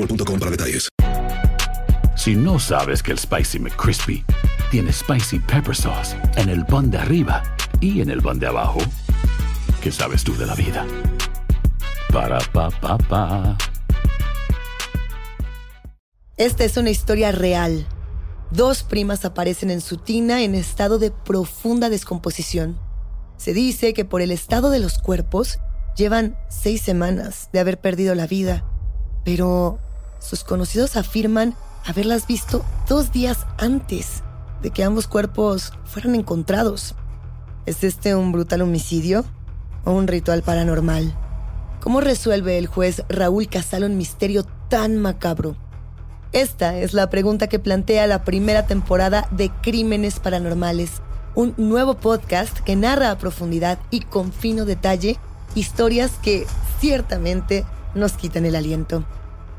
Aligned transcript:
boostmobile.com 0.00 0.38
para 0.38 0.50
detalles. 0.50 0.88
Si 2.16 2.34
no 2.34 2.58
sabes 2.58 3.02
que 3.02 3.12
el 3.12 3.18
Spicy 3.18 3.58
McCrispy 3.58 4.24
tiene 4.70 4.92
Spicy 4.92 5.38
Pepper 5.38 5.74
Sauce 5.74 6.16
en 6.36 6.48
el 6.48 6.64
pan 6.66 6.90
de 6.90 6.98
arriba 6.98 7.42
y 7.80 8.00
en 8.00 8.10
el 8.10 8.20
pan 8.20 8.38
de 8.38 8.46
abajo, 8.46 8.80
¿qué 9.82 9.90
sabes 9.90 10.22
tú 10.22 10.36
de 10.36 10.46
la 10.46 10.54
vida? 10.54 10.86
Para, 12.12 12.38
pa, 12.52 12.70
pa, 12.70 12.98
pa. 12.98 13.56
Esta 16.36 16.64
es 16.64 16.76
una 16.76 16.90
historia 16.90 17.32
real. 17.32 17.86
Dos 18.50 18.82
primas 18.82 19.24
aparecen 19.24 19.70
en 19.70 19.80
su 19.80 19.96
tina 19.96 20.42
en 20.42 20.54
estado 20.54 20.98
de 20.98 21.10
profunda 21.10 21.88
descomposición. 21.88 22.78
Se 23.36 23.54
dice 23.54 23.94
que 23.94 24.04
por 24.04 24.20
el 24.20 24.30
estado 24.30 24.70
de 24.70 24.80
los 24.80 24.98
cuerpos 24.98 25.58
llevan 25.96 26.36
seis 26.48 26.82
semanas 26.82 27.48
de 27.52 27.60
haber 27.60 27.80
perdido 27.80 28.14
la 28.14 28.26
vida, 28.26 28.64
pero 29.24 29.78
sus 30.20 30.44
conocidos 30.44 30.96
afirman 30.96 31.56
haberlas 31.84 32.26
visto 32.26 32.64
dos 32.88 33.10
días 33.10 33.46
antes 33.58 34.22
de 34.62 34.70
que 34.70 34.84
ambos 34.84 35.08
cuerpos 35.08 35.72
fueran 35.84 36.14
encontrados. 36.14 36.94
¿Es 37.66 37.82
este 37.82 38.14
un 38.14 38.32
brutal 38.32 38.62
homicidio 38.62 39.24
o 39.84 39.92
un 39.92 40.06
ritual 40.06 40.42
paranormal? 40.42 41.16
¿Cómo 41.80 42.00
resuelve 42.00 42.58
el 42.58 42.66
juez 42.66 43.02
Raúl 43.08 43.48
Casal 43.48 43.84
un 43.84 43.96
misterio 43.96 44.44
tan 44.68 44.98
macabro? 44.98 45.56
Esta 46.32 46.76
es 46.76 46.92
la 46.92 47.10
pregunta 47.10 47.48
que 47.48 47.58
plantea 47.58 48.06
la 48.06 48.24
primera 48.24 48.66
temporada 48.66 49.26
de 49.30 49.50
Crímenes 49.62 50.20
Paranormales, 50.20 51.02
un 51.34 51.54
nuevo 51.56 51.94
podcast 51.94 52.60
que 52.60 52.76
narra 52.76 53.10
a 53.10 53.18
profundidad 53.18 53.78
y 53.90 54.00
con 54.00 54.32
fino 54.32 54.64
detalle 54.64 55.18
historias 55.54 56.12
que 56.22 56.46
ciertamente 56.78 57.64
nos 57.94 58.12
quitan 58.12 58.46
el 58.46 58.54
aliento. 58.54 59.04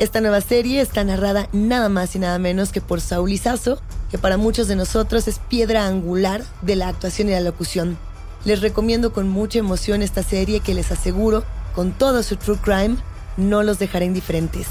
Esta 0.01 0.19
nueva 0.19 0.41
serie 0.41 0.81
está 0.81 1.03
narrada 1.03 1.47
nada 1.51 1.87
más 1.87 2.15
y 2.15 2.19
nada 2.19 2.39
menos 2.39 2.71
que 2.71 2.81
por 2.81 3.01
Saúl 3.01 3.33
Izazo, 3.33 3.79
que 4.09 4.17
para 4.17 4.35
muchos 4.35 4.67
de 4.67 4.75
nosotros 4.75 5.27
es 5.27 5.37
piedra 5.37 5.85
angular 5.85 6.41
de 6.63 6.75
la 6.75 6.87
actuación 6.87 7.27
y 7.29 7.33
la 7.33 7.39
locución. 7.39 7.99
Les 8.43 8.61
recomiendo 8.61 9.13
con 9.13 9.29
mucha 9.29 9.59
emoción 9.59 10.01
esta 10.01 10.23
serie 10.23 10.59
que 10.59 10.73
les 10.73 10.91
aseguro, 10.91 11.43
con 11.75 11.91
todo 11.91 12.23
su 12.23 12.35
true 12.37 12.57
crime, 12.57 12.97
no 13.37 13.61
los 13.61 13.77
dejará 13.77 14.03
indiferentes. 14.03 14.65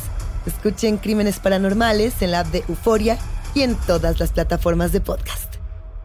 Escuchen 0.46 0.96
Crímenes 0.96 1.38
Paranormales 1.38 2.22
en 2.22 2.32
la 2.32 2.41
app 2.41 2.48
de 2.48 2.64
Euforia 2.68 3.16
y 3.54 3.62
en 3.62 3.76
todas 3.86 4.18
las 4.18 4.32
plataformas 4.32 4.91
de 4.91 5.00
podcast. 5.00 5.54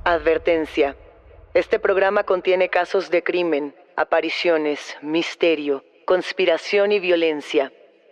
Advertencia. 0.04 0.96
Este 1.56 1.80
programa 1.80 2.26
contiene 2.26 2.70
casos 2.70 3.10
de 3.10 3.24
crimen, 3.24 3.74
apariciones, 3.98 4.82
misterio, 5.02 5.84
conspiración 6.06 6.92
y 6.92 7.00
violencia. 7.00 7.72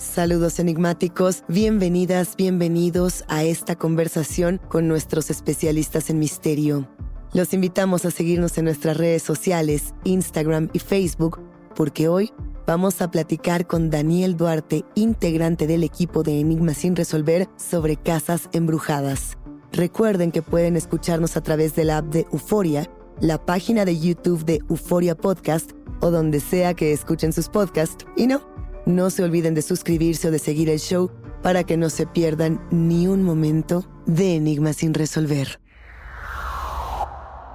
Saludos 0.00 0.58
enigmáticos, 0.58 1.44
bienvenidas, 1.46 2.34
bienvenidos 2.34 3.22
a 3.28 3.44
esta 3.44 3.76
conversación 3.76 4.58
con 4.70 4.88
nuestros 4.88 5.28
especialistas 5.28 6.08
en 6.08 6.18
misterio. 6.18 6.88
Los 7.34 7.52
invitamos 7.52 8.06
a 8.06 8.10
seguirnos 8.10 8.56
en 8.56 8.64
nuestras 8.64 8.96
redes 8.96 9.22
sociales, 9.22 9.92
Instagram 10.04 10.70
y 10.72 10.78
Facebook, 10.78 11.38
porque 11.76 12.08
hoy 12.08 12.32
vamos 12.66 13.02
a 13.02 13.10
platicar 13.10 13.66
con 13.66 13.90
Daniel 13.90 14.38
Duarte, 14.38 14.86
integrante 14.94 15.66
del 15.66 15.84
equipo 15.84 16.22
de 16.22 16.40
Enigmas 16.40 16.78
sin 16.78 16.96
resolver, 16.96 17.46
sobre 17.58 17.96
casas 17.96 18.48
embrujadas. 18.52 19.36
Recuerden 19.70 20.32
que 20.32 20.40
pueden 20.40 20.78
escucharnos 20.78 21.36
a 21.36 21.42
través 21.42 21.76
de 21.76 21.84
la 21.84 21.98
app 21.98 22.06
de 22.06 22.26
Euforia, 22.32 22.90
la 23.20 23.44
página 23.44 23.84
de 23.84 23.98
YouTube 23.98 24.46
de 24.46 24.60
Euforia 24.70 25.14
Podcast 25.14 25.72
o 26.00 26.10
donde 26.10 26.40
sea 26.40 26.72
que 26.72 26.94
escuchen 26.94 27.34
sus 27.34 27.50
podcasts. 27.50 28.06
Y 28.16 28.26
no, 28.26 28.40
no 28.86 29.10
se 29.10 29.22
olviden 29.22 29.54
de 29.54 29.62
suscribirse 29.62 30.28
o 30.28 30.30
de 30.30 30.38
seguir 30.38 30.68
el 30.68 30.78
show 30.78 31.10
para 31.42 31.64
que 31.64 31.76
no 31.76 31.90
se 31.90 32.06
pierdan 32.06 32.60
ni 32.70 33.06
un 33.06 33.22
momento 33.22 33.86
de 34.06 34.36
Enigmas 34.36 34.76
sin 34.76 34.94
resolver. 34.94 35.60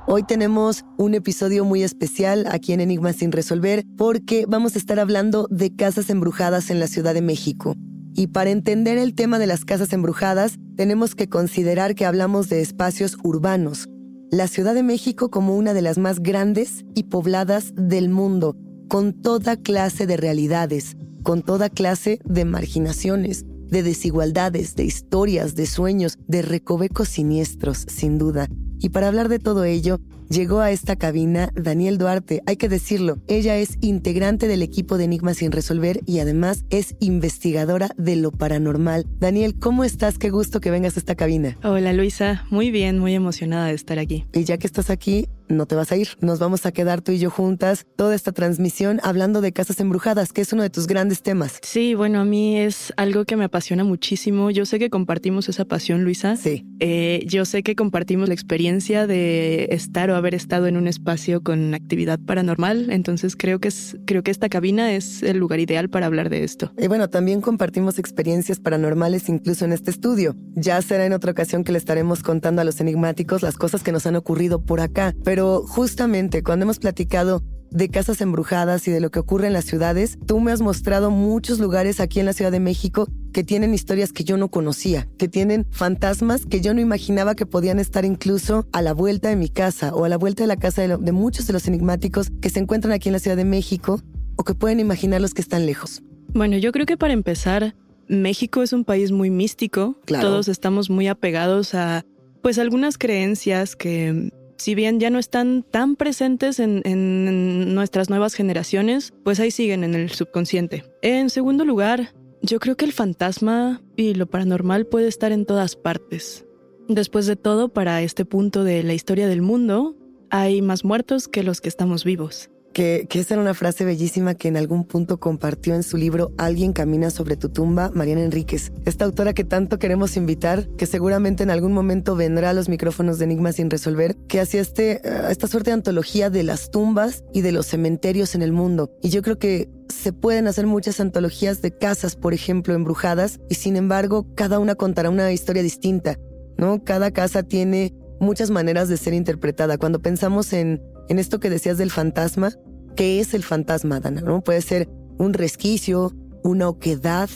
Hoy 0.07 0.21
tenemos 0.23 0.85
un 0.97 1.15
episodio 1.15 1.65
muy 1.65 1.81
especial 1.81 2.45
aquí 2.51 2.73
en 2.73 2.79
Enigmas 2.79 3.15
sin 3.15 3.31
resolver 3.31 3.83
porque 3.97 4.45
vamos 4.47 4.75
a 4.75 4.77
estar 4.77 4.99
hablando 4.99 5.47
de 5.49 5.75
casas 5.75 6.11
embrujadas 6.11 6.69
en 6.69 6.79
la 6.79 6.87
Ciudad 6.87 7.15
de 7.15 7.23
México. 7.23 7.75
Y 8.13 8.27
para 8.27 8.51
entender 8.51 8.97
el 8.99 9.15
tema 9.15 9.39
de 9.39 9.47
las 9.47 9.65
casas 9.65 9.91
embrujadas, 9.93 10.57
tenemos 10.77 11.15
que 11.15 11.27
considerar 11.27 11.95
que 11.95 12.05
hablamos 12.05 12.49
de 12.49 12.61
espacios 12.61 13.17
urbanos. 13.23 13.89
La 14.31 14.47
Ciudad 14.47 14.75
de 14.75 14.83
México 14.83 15.29
como 15.31 15.55
una 15.55 15.73
de 15.73 15.81
las 15.81 15.97
más 15.97 16.21
grandes 16.21 16.85
y 16.93 17.03
pobladas 17.05 17.73
del 17.75 18.09
mundo, 18.09 18.55
con 18.87 19.11
toda 19.11 19.57
clase 19.57 20.05
de 20.05 20.17
realidades, 20.17 20.95
con 21.25 21.41
toda 21.41 21.71
clase 21.71 22.19
de 22.23 22.45
marginaciones, 22.45 23.45
de 23.47 23.81
desigualdades, 23.81 24.75
de 24.75 24.85
historias, 24.85 25.55
de 25.55 25.65
sueños, 25.65 26.19
de 26.27 26.43
recovecos 26.43 27.09
siniestros, 27.09 27.79
sin 27.89 28.19
duda. 28.19 28.47
Y 28.79 28.89
para 28.89 29.07
hablar 29.07 29.27
de 29.27 29.39
todo 29.39 29.63
ello, 29.63 29.99
llegó 30.29 30.59
a 30.59 30.69
esta 30.69 30.95
cabina 30.95 31.49
Daniel 31.55 31.97
Duarte. 31.97 32.43
Hay 32.45 32.57
que 32.57 32.69
decirlo, 32.69 33.17
ella 33.27 33.57
es 33.57 33.79
integrante 33.81 34.47
del 34.47 34.61
equipo 34.61 34.99
de 34.99 35.05
Enigmas 35.05 35.37
sin 35.37 35.51
resolver 35.51 36.01
y 36.05 36.19
además 36.19 36.63
es 36.69 36.95
investigadora 36.99 37.89
de 37.97 38.17
lo 38.17 38.31
paranormal. 38.31 39.07
Daniel, 39.19 39.55
¿cómo 39.57 39.83
estás? 39.83 40.19
Qué 40.19 40.29
gusto 40.29 40.61
que 40.61 40.69
vengas 40.69 40.95
a 40.95 40.99
esta 40.99 41.15
cabina. 41.15 41.57
Hola 41.63 41.91
Luisa, 41.93 42.45
muy 42.51 42.69
bien, 42.69 42.99
muy 42.99 43.15
emocionada 43.15 43.67
de 43.67 43.73
estar 43.73 43.97
aquí. 43.97 44.25
Y 44.31 44.43
ya 44.43 44.59
que 44.59 44.67
estás 44.67 44.91
aquí, 44.91 45.27
no 45.47 45.65
te 45.65 45.75
vas 45.75 45.91
a 45.91 45.97
ir. 45.97 46.09
Nos 46.21 46.39
vamos 46.39 46.65
a 46.65 46.71
quedar 46.71 47.01
tú 47.01 47.11
y 47.11 47.19
yo 47.19 47.29
juntas 47.29 47.85
toda 47.95 48.15
esta 48.15 48.31
transmisión 48.31 48.99
hablando 49.03 49.41
de 49.41 49.51
casas 49.51 49.79
embrujadas, 49.79 50.33
que 50.33 50.41
es 50.41 50.53
uno 50.53 50.63
de 50.63 50.69
tus 50.69 50.87
grandes 50.87 51.21
temas. 51.21 51.59
Sí, 51.61 51.93
bueno, 51.95 52.19
a 52.19 52.25
mí 52.25 52.57
es 52.57 52.93
algo 52.97 53.25
que 53.25 53.35
me 53.35 53.45
apasiona 53.45 53.83
muchísimo. 53.83 54.51
Yo 54.51 54.65
sé 54.65 54.79
que 54.79 54.89
compartimos 54.89 55.49
esa 55.49 55.65
pasión, 55.65 56.03
Luisa. 56.03 56.35
Sí. 56.37 56.65
Eh, 56.79 57.23
yo 57.27 57.45
sé 57.45 57.63
que 57.63 57.75
compartimos 57.75 58.27
la 58.27 58.33
experiencia 58.33 59.07
de 59.07 59.67
estar 59.71 60.09
o 60.09 60.15
haber 60.15 60.35
estado 60.35 60.67
en 60.67 60.77
un 60.77 60.87
espacio 60.87 61.41
con 61.43 61.73
actividad 61.73 62.19
paranormal. 62.19 62.89
Entonces 62.91 63.35
creo 63.35 63.59
que 63.59 63.67
es, 63.67 63.97
creo 64.05 64.23
que 64.23 64.31
esta 64.31 64.49
cabina 64.49 64.93
es 64.93 65.23
el 65.23 65.37
lugar 65.37 65.59
ideal 65.59 65.89
para 65.89 66.05
hablar 66.05 66.29
de 66.29 66.43
esto. 66.43 66.71
Y 66.77 66.87
bueno, 66.87 67.09
también 67.09 67.41
compartimos 67.41 67.99
experiencias 67.99 68.59
paranormales 68.59 69.29
incluso 69.29 69.65
en 69.65 69.73
este 69.73 69.91
estudio. 69.91 70.35
Ya 70.55 70.81
será 70.81 71.05
en 71.05 71.13
otra 71.13 71.31
ocasión 71.31 71.63
que 71.63 71.71
le 71.71 71.77
estaremos 71.77 72.23
contando 72.23 72.61
a 72.61 72.65
los 72.65 72.79
enigmáticos 72.79 73.41
las 73.41 73.57
cosas 73.57 73.83
que 73.83 73.91
nos 73.91 74.05
han 74.05 74.15
ocurrido 74.15 74.61
por 74.61 74.79
acá. 74.79 75.13
Pero 75.23 75.34
justamente 75.41 76.43
cuando 76.43 76.63
hemos 76.63 76.79
platicado 76.79 77.43
de 77.71 77.89
casas 77.89 78.21
embrujadas 78.21 78.87
y 78.87 78.91
de 78.91 79.01
lo 79.01 79.11
que 79.11 79.19
ocurre 79.19 79.47
en 79.47 79.53
las 79.53 79.65
ciudades, 79.65 80.17
tú 80.25 80.39
me 80.39 80.51
has 80.51 80.61
mostrado 80.61 81.11
muchos 81.11 81.59
lugares 81.59 81.99
aquí 81.99 82.19
en 82.19 82.25
la 82.25 82.33
Ciudad 82.33 82.51
de 82.51 82.59
México 82.59 83.07
que 83.33 83.43
tienen 83.43 83.73
historias 83.73 84.13
que 84.13 84.23
yo 84.23 84.37
no 84.37 84.49
conocía, 84.49 85.09
que 85.17 85.27
tienen 85.27 85.65
fantasmas 85.71 86.45
que 86.45 86.61
yo 86.61 86.73
no 86.73 86.79
imaginaba 86.79 87.35
que 87.35 87.45
podían 87.45 87.79
estar 87.79 88.05
incluso 88.05 88.65
a 88.71 88.81
la 88.81 88.93
vuelta 88.93 89.29
de 89.29 89.35
mi 89.35 89.49
casa 89.49 89.93
o 89.93 90.05
a 90.05 90.09
la 90.09 90.17
vuelta 90.17 90.43
de 90.43 90.47
la 90.47 90.55
casa 90.55 90.83
de, 90.83 90.95
de 90.97 91.11
muchos 91.11 91.47
de 91.47 91.53
los 91.53 91.67
enigmáticos 91.67 92.31
que 92.41 92.49
se 92.49 92.59
encuentran 92.59 92.93
aquí 92.93 93.09
en 93.09 93.13
la 93.13 93.19
Ciudad 93.19 93.37
de 93.37 93.45
México 93.45 94.01
o 94.37 94.43
que 94.43 94.53
pueden 94.53 94.79
imaginar 94.79 95.19
los 95.19 95.33
que 95.33 95.41
están 95.41 95.65
lejos. 95.65 96.01
Bueno, 96.33 96.57
yo 96.57 96.71
creo 96.71 96.85
que 96.85 96.97
para 96.97 97.13
empezar, 97.13 97.75
México 98.07 98.61
es 98.61 98.73
un 98.73 98.85
país 98.85 99.11
muy 99.11 99.29
místico. 99.29 99.99
Claro. 100.05 100.29
Todos 100.29 100.47
estamos 100.47 100.89
muy 100.89 101.07
apegados 101.07 101.73
a, 101.73 102.05
pues, 102.41 102.59
algunas 102.59 102.97
creencias 102.97 103.75
que, 103.75 104.31
si 104.57 104.75
bien 104.75 104.99
ya 104.99 105.09
no 105.09 105.19
están 105.19 105.63
tan 105.63 105.95
presentes 105.95 106.59
en, 106.59 107.75
nuestras 107.75 108.09
nuevas 108.09 108.33
generaciones, 108.33 109.13
pues 109.23 109.39
ahí 109.39 109.51
siguen 109.51 109.83
en 109.83 109.95
el 109.95 110.11
subconsciente. 110.11 110.85
En 111.01 111.29
segundo 111.29 111.65
lugar, 111.65 112.13
yo 112.41 112.59
creo 112.59 112.75
que 112.77 112.85
el 112.85 112.93
fantasma 112.93 113.81
y 113.95 114.13
lo 114.13 114.27
paranormal 114.27 114.85
puede 114.85 115.07
estar 115.07 115.31
en 115.31 115.45
todas 115.45 115.75
partes. 115.75 116.45
Después 116.87 117.25
de 117.25 117.35
todo, 117.35 117.69
para 117.69 118.01
este 118.01 118.25
punto 118.25 118.63
de 118.63 118.83
la 118.83 118.93
historia 118.93 119.27
del 119.27 119.41
mundo, 119.41 119.95
hay 120.29 120.61
más 120.61 120.83
muertos 120.83 121.27
que 121.27 121.43
los 121.43 121.61
que 121.61 121.69
estamos 121.69 122.03
vivos 122.03 122.49
que, 122.75 123.07
esa 123.13 123.35
era 123.35 123.41
una 123.41 123.53
frase 123.53 123.85
bellísima 123.85 124.35
que 124.35 124.49
en 124.49 124.57
algún 124.57 124.83
punto 124.83 125.17
compartió 125.17 125.75
en 125.75 125.81
su 125.81 125.95
libro 125.95 126.33
Alguien 126.37 126.73
camina 126.73 127.09
sobre 127.09 127.37
tu 127.37 127.47
tumba, 127.47 127.89
Mariana 127.93 128.23
Enríquez. 128.23 128.73
Esta 128.83 129.05
autora 129.05 129.33
que 129.33 129.45
tanto 129.45 129.79
queremos 129.79 130.17
invitar, 130.17 130.67
que 130.77 130.85
seguramente 130.85 131.43
en 131.43 131.51
algún 131.51 131.71
momento 131.71 132.17
vendrá 132.17 132.49
a 132.49 132.53
los 132.53 132.67
micrófonos 132.67 133.17
de 133.17 133.25
Enigma 133.25 133.53
sin 133.53 133.69
resolver, 133.69 134.17
que 134.27 134.41
hacía 134.41 134.59
este, 134.59 135.01
uh, 135.05 135.31
esta 135.31 135.47
suerte 135.47 135.69
de 135.69 135.75
antología 135.75 136.29
de 136.29 136.43
las 136.43 136.69
tumbas 136.69 137.23
y 137.33 137.41
de 137.41 137.53
los 137.53 137.65
cementerios 137.65 138.35
en 138.35 138.41
el 138.41 138.51
mundo. 138.51 138.91
Y 139.01 139.07
yo 139.07 139.21
creo 139.21 139.39
que 139.39 139.69
se 139.87 140.11
pueden 140.11 140.45
hacer 140.45 140.67
muchas 140.67 140.99
antologías 140.99 141.61
de 141.61 141.71
casas, 141.71 142.17
por 142.17 142.33
ejemplo, 142.33 142.73
embrujadas, 142.73 143.39
y 143.49 143.55
sin 143.55 143.77
embargo, 143.77 144.27
cada 144.35 144.59
una 144.59 144.75
contará 144.75 145.09
una 145.09 145.31
historia 145.31 145.63
distinta, 145.63 146.19
¿no? 146.57 146.83
Cada 146.83 147.11
casa 147.11 147.41
tiene 147.41 147.93
muchas 148.19 148.51
maneras 148.51 148.89
de 148.89 148.97
ser 148.97 149.13
interpretada. 149.13 149.77
Cuando 149.77 150.01
pensamos 150.01 150.51
en 150.51 150.81
en 151.09 151.19
esto 151.19 151.39
que 151.39 151.49
decías 151.49 151.77
del 151.77 151.91
fantasma, 151.91 152.51
¿qué 152.95 153.19
es 153.19 153.33
el 153.33 153.43
fantasma, 153.43 153.99
Dana? 153.99 154.21
¿no? 154.21 154.41
Puede 154.41 154.61
ser 154.61 154.89
un 155.17 155.33
resquicio, 155.33 156.13
una 156.43 156.69
oquedad, 156.69 157.29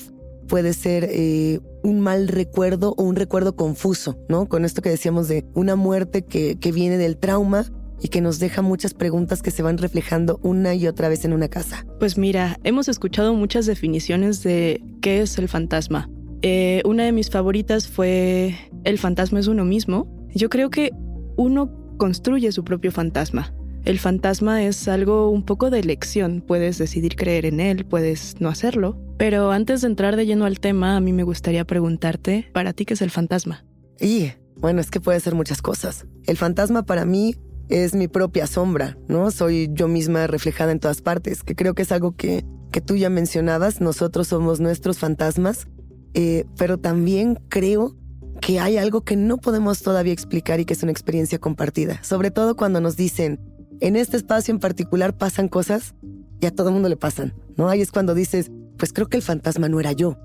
puede 0.48 0.74
ser 0.74 1.07
eh, 1.12 1.60
un 1.83 2.01
mal 2.01 2.27
recuerdo 2.27 2.94
o 2.98 3.04
un 3.04 3.16
recuerdo 3.16 3.56
confuso, 3.56 4.18
¿no? 4.27 4.48
Con 4.48 4.66
esto 4.66 4.81
que 4.81 4.89
decíamos 4.89 5.27
de 5.27 5.45
una 5.54 5.75
muerte 5.75 6.24
que, 6.24 6.57
que 6.60 6.71
viene 6.71 6.98
del 6.98 7.18
trauma 7.18 7.66
y 8.01 8.10
que 8.10 8.21
nos 8.21 8.39
deja 8.39 8.62
muchas 8.62 8.94
preguntas 8.94 9.42
que 9.42 9.51
se 9.51 9.62
van 9.62 9.77
reflejando 9.77 10.39
una 10.42 10.74
y 10.74 10.88
otra 10.88 11.10
vez 11.10 11.25
en 11.25 11.33
una 11.33 11.50
casa. 11.50 11.86
Pues 12.00 12.18
mira, 12.18 12.57
hemos 12.63 12.88
escuchado 12.88 13.33
muchas 13.33 13.66
definiciones 13.66 14.42
de 14.44 14.81
qué 15.01 15.21
es 15.21 15.38
el 15.38 15.50
fantasma. 15.50 16.10
Eh, 16.42 16.81
una 16.86 17.04
de 17.04 17.12
mis 17.12 17.30
favoritas 17.30 17.88
fue 17.88 18.56
el 18.86 18.98
fantasma 18.98 19.39
es 19.39 19.48
uno 19.48 19.66
mismo. 19.66 20.07
Yo 20.33 20.50
creo 20.50 20.69
que 20.69 20.92
uno 21.36 21.71
construye 21.98 22.51
su 22.51 22.63
propio 22.63 22.92
fantasma. 22.92 23.54
El 23.86 24.00
fantasma 24.00 24.64
es 24.64 24.88
algo 24.88 25.30
un 25.30 25.44
poco 25.44 25.70
de 25.70 25.80
elección, 25.80 26.44
puedes 26.46 26.78
decidir 26.78 27.16
creer 27.16 27.46
en 27.46 27.60
él, 27.60 27.86
puedes 27.86 28.40
no 28.40 28.50
hacerlo. 28.50 28.98
Pero 29.18 29.52
antes 29.52 29.81
de 29.81 29.88
entrar 29.88 30.16
de 30.16 30.26
lleno 30.26 30.46
al 30.46 30.60
tema, 30.60 30.96
a 30.96 31.00
mí 31.00 31.14
me 31.14 31.24
gustaría 31.24 31.66
preguntarte, 31.66 32.50
¿para 32.54 32.74
ti 32.74 32.86
qué 32.86 32.94
es 32.94 33.02
el 33.02 33.12
fantasma? 33.12 33.66
Y, 34.00 34.31
bueno, 34.58 34.81
es 34.81 34.92
que 34.92 35.02
puede 35.02 35.20
ser 35.20 35.36
muchas 35.36 35.62
cosas. 35.62 36.06
El 36.26 36.38
fantasma 36.38 36.84
para 36.84 37.06
mí 37.06 37.36
es 37.70 37.96
mi 37.96 38.08
propia 38.08 38.48
sombra, 38.48 38.98
¿no? 39.08 39.31
Soy 39.31 39.70
yo 39.74 39.88
misma 39.88 40.28
reflejada 40.28 40.72
en 40.72 40.80
todas 40.80 41.02
partes, 41.02 41.44
que 41.44 41.56
creo 41.56 41.74
que 41.74 41.84
es 41.84 41.92
algo 41.92 42.16
que, 42.16 42.46
que 42.72 42.81
tú 42.81 42.96
ya 42.96 43.10
mencionabas, 43.10 43.80
nosotros 43.80 44.28
somos 44.28 44.60
nuestros 44.60 45.00
fantasmas, 45.00 45.68
eh, 46.14 46.46
pero 46.58 46.78
también 46.78 47.40
creo 47.50 47.96
que 48.42 48.60
hay 48.60 48.78
algo 48.78 49.02
que 49.02 49.16
no 49.16 49.38
podemos 49.38 49.81
todavía 49.81 50.14
explicar 50.14 50.60
y 50.60 50.66
que 50.66 50.74
es 50.74 50.84
una 50.84 50.92
experiencia 50.92 51.40
compartida, 51.40 52.02
sobre 52.04 52.31
todo 52.31 52.56
cuando 52.56 52.81
nos 52.81 52.96
dicen, 52.96 53.40
en 53.80 53.96
este 53.96 54.18
espacio 54.18 54.54
en 54.54 54.60
particular 54.60 55.18
pasan 55.18 55.48
cosas 55.48 55.96
y 56.42 56.46
a 56.46 56.52
todo 56.52 56.72
mundo 56.72 56.90
le 56.90 56.98
pasan, 56.98 57.34
¿no? 57.56 57.70
Ahí 57.70 57.81
es 57.81 57.92
cuando 57.92 58.14
dices, 58.14 58.52
pues 58.78 58.94
creo 58.94 59.08
que 59.08 59.18
el 59.18 59.24
fantasma 59.24 59.70
no 59.70 59.80
era 59.80 59.92
yo, 59.92 60.18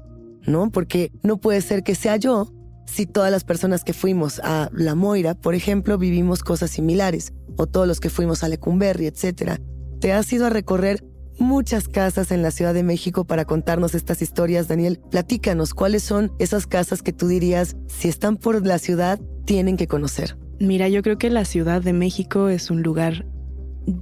¿no? 0.46 0.70
Porque 0.70 1.12
no 1.22 1.38
puede 1.38 1.60
ser 1.60 1.82
que 1.82 1.94
sea 1.94 2.16
yo 2.16 2.52
si 2.86 3.06
todas 3.06 3.30
las 3.30 3.44
personas 3.44 3.82
que 3.82 3.92
fuimos 3.92 4.40
a 4.44 4.70
La 4.72 4.94
Moira, 4.94 5.34
por 5.34 5.54
ejemplo, 5.54 5.98
vivimos 5.98 6.42
cosas 6.42 6.70
similares, 6.70 7.32
o 7.56 7.66
todos 7.66 7.86
los 7.86 8.00
que 8.00 8.10
fuimos 8.10 8.44
a 8.44 8.48
Lecumberri, 8.48 9.06
etc. 9.06 9.58
Te 10.00 10.12
has 10.12 10.32
ido 10.32 10.46
a 10.46 10.50
recorrer 10.50 11.04
muchas 11.38 11.88
casas 11.88 12.30
en 12.30 12.42
la 12.42 12.50
Ciudad 12.50 12.74
de 12.74 12.82
México 12.82 13.24
para 13.24 13.44
contarnos 13.44 13.94
estas 13.94 14.22
historias, 14.22 14.68
Daniel. 14.68 15.00
Platícanos, 15.10 15.74
¿cuáles 15.74 16.02
son 16.02 16.32
esas 16.38 16.66
casas 16.66 17.02
que 17.02 17.12
tú 17.12 17.26
dirías, 17.26 17.76
si 17.86 18.08
están 18.08 18.36
por 18.36 18.64
la 18.66 18.78
ciudad, 18.78 19.20
tienen 19.44 19.76
que 19.76 19.86
conocer? 19.88 20.36
Mira, 20.60 20.88
yo 20.88 21.02
creo 21.02 21.18
que 21.18 21.30
la 21.30 21.44
Ciudad 21.44 21.82
de 21.82 21.92
México 21.92 22.48
es 22.48 22.70
un 22.70 22.82
lugar 22.82 23.26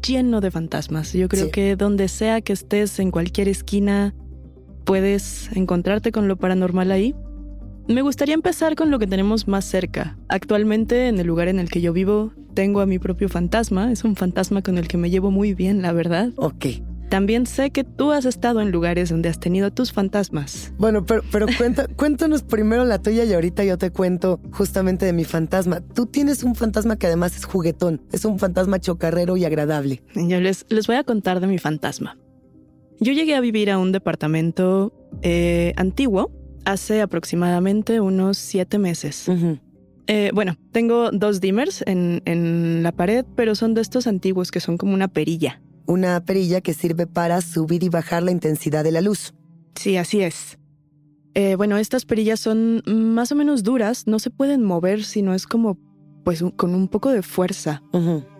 lleno 0.02 0.40
de 0.40 0.50
fantasmas. 0.50 1.12
Yo 1.12 1.28
creo 1.28 1.46
Sí. 1.46 1.50
que 1.50 1.76
donde 1.76 2.08
sea 2.08 2.40
que 2.40 2.52
estés, 2.52 2.98
en 2.98 3.10
cualquier 3.10 3.48
esquina, 3.48 4.14
puedes 4.84 5.50
encontrarte 5.54 6.12
con 6.12 6.28
lo 6.28 6.36
paranormal 6.36 6.90
ahí. 6.90 7.14
Me 7.88 8.02
gustaría 8.02 8.34
empezar 8.34 8.76
con 8.76 8.90
lo 8.90 8.98
que 8.98 9.06
tenemos 9.08 9.48
más 9.48 9.64
cerca. 9.64 10.16
Actualmente, 10.28 11.08
en 11.08 11.18
el 11.18 11.26
lugar 11.26 11.48
en 11.48 11.58
el 11.58 11.68
que 11.68 11.80
yo 11.80 11.92
vivo, 11.92 12.32
tengo 12.54 12.80
a 12.80 12.86
mi 12.86 12.98
propio 12.98 13.28
fantasma. 13.28 13.90
Es 13.90 14.04
un 14.04 14.14
fantasma 14.14 14.62
con 14.62 14.78
el 14.78 14.86
que 14.86 14.98
me 14.98 15.10
llevo 15.10 15.30
muy 15.30 15.52
bien, 15.54 15.82
la 15.82 15.92
verdad. 15.92 16.30
Ok. 16.36 16.66
También 17.12 17.44
sé 17.44 17.68
que 17.72 17.84
tú 17.84 18.10
has 18.10 18.24
estado 18.24 18.62
en 18.62 18.70
lugares 18.70 19.10
donde 19.10 19.28
has 19.28 19.38
tenido 19.38 19.70
tus 19.70 19.92
fantasmas. 19.92 20.72
Bueno, 20.78 21.04
pero, 21.04 21.20
pero 21.30 21.44
cuenta, 21.58 21.86
cuéntanos 21.96 22.42
primero 22.42 22.86
la 22.86 23.02
tuya 23.02 23.24
y 23.24 23.34
ahorita 23.34 23.64
yo 23.64 23.76
te 23.76 23.90
cuento 23.90 24.40
justamente 24.50 25.04
de 25.04 25.12
mi 25.12 25.24
fantasma. 25.24 25.82
Tú 25.82 26.06
tienes 26.06 26.42
un 26.42 26.54
fantasma 26.54 26.96
que 26.96 27.08
además 27.08 27.36
es 27.36 27.44
juguetón, 27.44 28.00
es 28.12 28.24
un 28.24 28.38
fantasma 28.38 28.80
chocarrero 28.80 29.36
y 29.36 29.44
agradable. 29.44 30.02
Yo 30.14 30.40
les, 30.40 30.64
les 30.70 30.86
voy 30.86 30.96
a 30.96 31.04
contar 31.04 31.40
de 31.40 31.48
mi 31.48 31.58
fantasma. 31.58 32.16
Yo 32.98 33.12
llegué 33.12 33.34
a 33.34 33.42
vivir 33.42 33.70
a 33.70 33.76
un 33.76 33.92
departamento 33.92 34.94
eh, 35.20 35.74
antiguo 35.76 36.32
hace 36.64 37.02
aproximadamente 37.02 38.00
unos 38.00 38.38
siete 38.38 38.78
meses. 38.78 39.26
Eh, 40.06 40.30
bueno, 40.32 40.56
tengo 40.70 41.10
dos 41.10 41.42
dimmers 41.42 41.84
en, 41.86 42.22
en 42.24 42.82
la 42.82 42.92
pared, 42.92 43.26
pero 43.36 43.54
son 43.54 43.74
de 43.74 43.82
estos 43.82 44.06
antiguos 44.06 44.50
que 44.50 44.60
son 44.60 44.78
como 44.78 44.94
una 44.94 45.08
perilla. 45.08 45.60
Una 45.92 46.24
perilla 46.24 46.62
que 46.62 46.72
sirve 46.72 47.06
para 47.06 47.42
subir 47.42 47.84
y 47.84 47.90
bajar 47.90 48.22
la 48.22 48.30
intensidad 48.30 48.82
de 48.82 48.92
la 48.92 49.02
luz. 49.02 49.34
Sí, 49.74 49.98
así 49.98 50.22
es. 50.22 50.58
Eh, 51.34 51.54
bueno, 51.56 51.76
estas 51.76 52.06
perillas 52.06 52.40
son 52.40 52.82
más 52.86 53.30
o 53.30 53.34
menos 53.34 53.62
duras, 53.62 54.06
no 54.06 54.18
se 54.18 54.30
pueden 54.30 54.62
mover 54.62 55.04
si 55.04 55.20
no 55.20 55.34
es 55.34 55.46
como, 55.46 55.76
pues, 56.24 56.40
un- 56.40 56.50
con 56.50 56.74
un 56.74 56.88
poco 56.88 57.10
de 57.10 57.20
fuerza. 57.22 57.82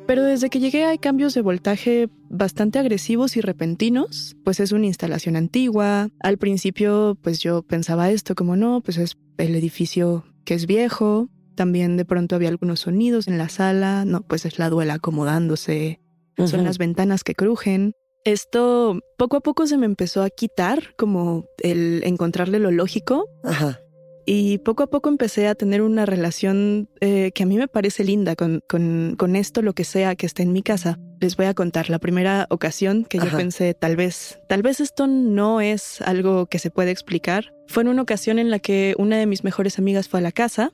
Pero 0.07 0.25
desde 0.25 0.49
que 0.51 0.61
llegué 0.61 0.85
hay 0.85 0.97
cambios 0.99 1.35
de 1.35 1.43
voltaje 1.43 2.09
bastante 2.31 2.79
agresivos 2.79 3.37
y 3.37 3.41
repentinos, 3.43 4.35
pues 4.45 4.59
es 4.59 4.73
una 4.73 4.87
instalación 4.87 5.37
antigua. 5.37 6.09
Al 6.21 6.39
principio, 6.39 7.17
pues 7.23 7.39
yo 7.41 7.63
pensaba 7.63 8.11
esto 8.11 8.35
como 8.35 8.57
no, 8.57 8.81
pues 8.81 8.97
es 8.97 9.17
el 9.37 9.55
edificio 9.55 10.25
que 10.45 10.55
es 10.55 10.67
viejo. 10.67 11.29
También 11.55 11.97
de 11.99 12.05
pronto 12.07 12.35
había 12.35 12.49
algunos 12.49 12.81
sonidos 12.81 13.29
en 13.29 13.37
la 13.39 13.49
sala, 13.51 14.05
no, 14.07 14.23
pues 14.23 14.47
es 14.47 14.59
la 14.59 14.71
duela 14.71 14.95
acomodándose, 14.95 16.01
son 16.37 16.65
las 16.65 16.79
ventanas 16.79 17.25
que 17.25 17.35
crujen. 17.35 17.93
Esto 18.25 19.01
poco 19.19 19.37
a 19.37 19.41
poco 19.41 19.67
se 19.67 19.77
me 19.77 19.87
empezó 19.87 20.23
a 20.23 20.31
quitar, 20.31 20.95
como 20.97 21.47
el 21.59 22.03
encontrarle 22.05 22.59
lo 22.61 22.71
lógico, 22.71 23.27
Ajá. 23.43 23.81
y 24.27 24.59
poco 24.59 24.85
a 24.85 24.87
poco 24.87 25.09
empecé 25.09 25.49
a 25.49 25.57
tener 25.57 25.83
una 25.83 26.07
relación 26.07 26.89
eh, 27.01 27.33
que 27.35 27.43
a 27.43 27.47
mí 27.47 27.57
me 27.57 27.67
parece 27.67 28.05
linda 28.05 28.37
con, 28.37 28.61
con, 28.69 29.17
con 29.19 29.35
esto, 29.35 29.61
lo 29.61 29.73
que 29.73 29.83
sea 29.83 30.15
que 30.15 30.27
esté 30.27 30.45
en 30.45 30.53
mi 30.53 30.63
casa. 30.63 31.01
Les 31.21 31.37
voy 31.37 31.47
a 31.47 31.55
contar 31.55 31.91
la 31.91 31.99
primera 31.99 32.47
ocasión 32.51 33.05
que 33.05 33.19
yo 33.19 33.31
pensé, 33.37 33.75
tal 33.75 33.97
vez, 33.97 34.39
tal 34.49 34.63
vez 34.63 34.81
esto 34.81 35.07
no 35.09 35.61
es 35.61 36.01
algo 36.03 36.47
que 36.47 36.61
se 36.61 36.71
puede 36.71 36.93
explicar. 36.93 37.53
Fue 37.67 37.83
en 37.83 37.89
una 37.89 38.03
ocasión 38.03 38.39
en 38.39 38.51
la 38.51 38.61
que 38.61 38.95
una 38.99 39.19
de 39.19 39.27
mis 39.27 39.43
mejores 39.43 39.79
amigas 39.81 40.09
fue 40.09 40.21
a 40.21 40.23
la 40.23 40.33
casa. 40.33 40.73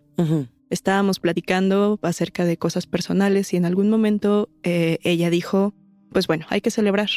Estábamos 0.70 1.18
platicando 1.20 1.98
acerca 2.02 2.44
de 2.44 2.56
cosas 2.56 2.86
personales 2.86 3.52
y 3.54 3.56
en 3.56 3.64
algún 3.64 3.88
momento 3.88 4.48
eh, 4.62 4.98
ella 5.02 5.30
dijo, 5.30 5.74
pues 6.12 6.26
bueno, 6.26 6.46
hay 6.48 6.60
que 6.60 6.70
celebrar. 6.70 7.08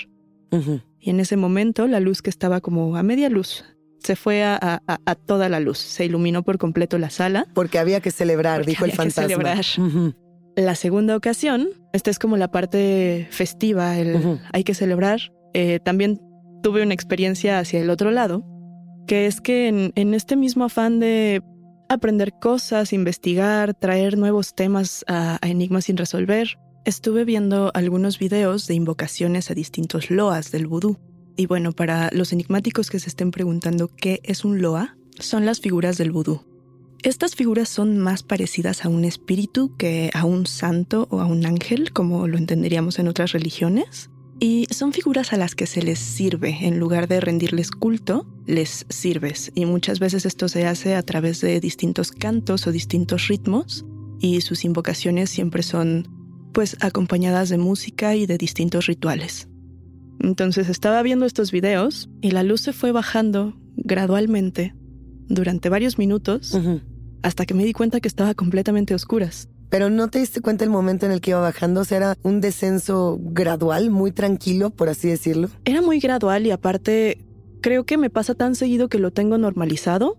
Y 0.99 1.09
en 1.09 1.21
ese 1.21 1.37
momento 1.37 1.87
la 1.87 2.01
luz 2.01 2.21
que 2.21 2.29
estaba 2.29 2.59
como 2.59 2.97
a 2.97 3.03
media 3.03 3.29
luz 3.29 3.63
se 3.99 4.15
fue 4.15 4.43
a, 4.43 4.81
toda 5.25 5.47
la 5.47 5.59
luz, 5.59 5.77
se 5.77 6.05
iluminó 6.05 6.43
por 6.43 6.57
completo 6.57 6.97
la 6.97 7.09
sala. 7.09 7.47
Porque 7.53 7.79
había 7.79 8.01
que 8.01 8.11
celebrar, 8.11 8.65
dijo 8.65 8.83
el 8.83 8.91
fantasma. 8.91 9.23
Que 9.27 9.63
celebrar. 9.63 10.15
La 10.55 10.75
segunda 10.75 11.15
ocasión, 11.15 11.69
esta 11.93 12.09
es 12.09 12.19
como 12.19 12.35
la 12.35 12.51
parte 12.51 13.27
festiva, 13.31 13.97
el 13.97 14.39
hay 14.51 14.63
que 14.63 14.73
celebrar. 14.73 15.31
Eh, 15.53 15.79
también 15.83 16.19
tuve 16.63 16.83
una 16.83 16.93
experiencia 16.93 17.59
hacia 17.59 17.79
el 17.79 17.89
otro 17.89 18.11
lado, 18.11 18.43
que 19.07 19.27
es 19.27 19.39
que 19.39 19.91
en 19.95 20.13
este 20.13 20.35
mismo 20.35 20.65
afán 20.65 20.99
de 20.99 21.41
aprender 21.91 22.33
cosas, 22.39 22.93
investigar, 22.93 23.73
traer 23.73 24.17
nuevos 24.17 24.55
temas 24.55 25.03
a, 25.07 25.39
enigmas 25.41 25.85
sin 25.85 25.97
resolver. 25.97 26.57
Estuve 26.85 27.25
viendo 27.25 27.71
algunos 27.73 28.17
videos 28.17 28.65
de 28.67 28.75
invocaciones 28.75 29.51
a 29.51 29.53
distintos 29.53 30.09
loas 30.09 30.51
del 30.51 30.67
vudú. 30.67 30.97
Y 31.35 31.45
bueno, 31.45 31.73
para 31.73 32.09
los 32.13 32.31
enigmáticos 32.33 32.89
que 32.89 32.99
se 32.99 33.09
estén 33.09 33.31
preguntando 33.31 33.89
qué 33.89 34.21
es 34.23 34.45
un 34.45 34.61
loa, 34.61 34.97
son 35.19 35.45
las 35.45 35.59
figuras 35.59 35.97
del 35.97 36.11
vudú. 36.11 36.45
Estas 37.03 37.35
figuras 37.35 37.67
son 37.67 37.97
más 37.97 38.23
parecidas 38.23 38.85
a 38.85 38.89
un 38.89 39.05
espíritu 39.05 39.75
que 39.75 40.11
a 40.13 40.23
un 40.23 40.45
santo 40.45 41.07
o 41.09 41.19
a 41.19 41.25
un 41.25 41.45
ángel, 41.45 41.91
como 41.91 42.27
lo 42.27 42.37
entenderíamos 42.37 42.99
en 42.99 43.07
otras 43.07 43.31
religiones. 43.31 44.09
Y 44.43 44.65
son 44.71 44.91
figuras 44.91 45.33
a 45.33 45.37
las 45.37 45.53
que 45.53 45.67
se 45.67 45.83
les 45.83 45.99
sirve, 45.99 46.57
en 46.61 46.79
lugar 46.79 47.07
de 47.07 47.19
rendirles 47.19 47.69
culto, 47.69 48.25
les 48.47 48.87
sirves. 48.89 49.51
Y 49.53 49.67
muchas 49.67 49.99
veces 49.99 50.25
esto 50.25 50.49
se 50.49 50.65
hace 50.65 50.95
a 50.95 51.03
través 51.03 51.41
de 51.41 51.59
distintos 51.59 52.11
cantos 52.11 52.65
o 52.65 52.71
distintos 52.71 53.27
ritmos, 53.27 53.85
y 54.19 54.41
sus 54.41 54.65
invocaciones 54.65 55.29
siempre 55.29 55.61
son, 55.61 56.07
pues, 56.53 56.75
acompañadas 56.79 57.49
de 57.49 57.59
música 57.59 58.15
y 58.15 58.25
de 58.25 58.39
distintos 58.39 58.87
rituales. 58.87 59.47
Entonces 60.19 60.69
estaba 60.69 61.03
viendo 61.03 61.27
estos 61.27 61.51
videos 61.51 62.09
y 62.19 62.31
la 62.31 62.41
luz 62.41 62.61
se 62.61 62.73
fue 62.73 62.91
bajando 62.91 63.53
gradualmente 63.75 64.73
durante 65.27 65.69
varios 65.69 65.99
minutos 65.99 66.57
hasta 67.21 67.45
que 67.45 67.53
me 67.53 67.63
di 67.63 67.73
cuenta 67.73 67.99
que 67.99 68.07
estaba 68.07 68.33
completamente 68.33 68.95
oscuras. 68.95 69.50
Pero 69.71 69.89
no 69.89 70.09
te 70.09 70.19
diste 70.19 70.41
cuenta 70.41 70.65
el 70.65 70.69
momento 70.69 71.05
en 71.05 71.13
el 71.13 71.21
que 71.21 71.31
iba 71.31 71.39
bajando, 71.39 71.81
o 71.81 71.85
sea, 71.85 71.97
era 71.97 72.17
un 72.23 72.41
descenso 72.41 73.17
gradual, 73.21 73.89
muy 73.89 74.11
tranquilo, 74.11 74.69
por 74.69 74.89
así 74.89 75.07
decirlo. 75.07 75.49
Era 75.63 75.81
muy 75.81 75.99
gradual 75.99 76.45
y 76.45 76.51
aparte 76.51 77.25
creo 77.61 77.85
que 77.85 77.97
me 77.97 78.09
pasa 78.09 78.35
tan 78.35 78.55
seguido 78.55 78.89
que 78.89 78.99
lo 78.99 79.11
tengo 79.11 79.37
normalizado, 79.37 80.17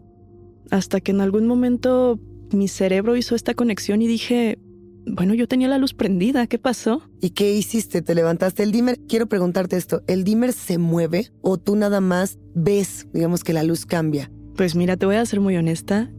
hasta 0.71 1.01
que 1.01 1.13
en 1.13 1.21
algún 1.21 1.47
momento 1.47 2.19
mi 2.51 2.67
cerebro 2.67 3.15
hizo 3.15 3.35
esta 3.35 3.53
conexión 3.53 4.01
y 4.01 4.07
dije, 4.07 4.59
bueno, 5.07 5.35
yo 5.35 5.47
tenía 5.47 5.69
la 5.69 5.77
luz 5.77 5.93
prendida, 5.93 6.47
¿qué 6.47 6.59
pasó? 6.59 7.03
¿Y 7.21 7.31
qué 7.31 7.53
hiciste? 7.53 8.01
¿Te 8.01 8.15
levantaste 8.15 8.63
el 8.63 8.73
dimmer? 8.73 9.01
Quiero 9.07 9.27
preguntarte 9.27 9.77
esto, 9.77 10.03
¿el 10.07 10.25
dimmer 10.25 10.55
se 10.55 10.79
mueve 10.79 11.31
o 11.43 11.59
tú 11.59 11.77
nada 11.77 12.01
más 12.01 12.39
ves, 12.55 13.07
digamos 13.13 13.45
que 13.45 13.53
la 13.53 13.65
luz 13.65 13.85
cambia? 13.85 14.31
Pues 14.57 14.75
mira, 14.77 14.97
te 14.97 15.05
voy 15.05 15.17
a 15.17 15.27
ser 15.27 15.41
muy 15.41 15.57
honesta, 15.57 16.11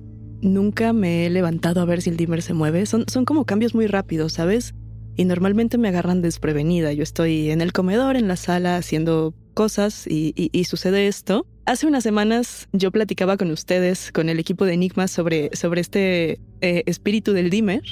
nunca 0.43 0.93
me 0.93 1.25
he 1.25 1.29
levantado 1.29 1.81
a 1.81 1.85
ver 1.85 2.01
si 2.01 2.09
el 2.09 2.17
dimmer 2.17 2.41
se 2.41 2.53
mueve. 2.53 2.85
Son, 2.85 3.05
son 3.07 3.25
como 3.25 3.45
cambios 3.45 3.73
muy 3.73 3.87
rápidos, 3.87 4.33
¿sabes? 4.33 4.73
Y 5.15 5.25
normalmente 5.25 5.77
me 5.77 5.87
agarran 5.87 6.21
desprevenida. 6.21 6.93
Yo 6.93 7.03
estoy 7.03 7.49
en 7.49 7.61
el 7.61 7.73
comedor, 7.73 8.15
en 8.15 8.27
la 8.27 8.35
sala, 8.35 8.77
haciendo 8.77 9.33
cosas 9.53 10.05
y, 10.07 10.63
sucede 10.65 11.07
esto. 11.07 11.45
Hace 11.65 11.87
unas 11.87 12.03
semanas 12.03 12.67
yo 12.73 12.91
platicaba 12.91 13.37
con 13.37 13.51
ustedes, 13.51 14.11
con 14.11 14.29
el 14.29 14.39
equipo 14.39 14.65
de 14.65 14.73
Enigma, 14.73 15.07
sobre, 15.07 15.49
sobre 15.55 15.81
este 15.81 16.39
eh, 16.61 16.83
espíritu 16.85 17.33
del 17.33 17.49
dimmer. 17.49 17.83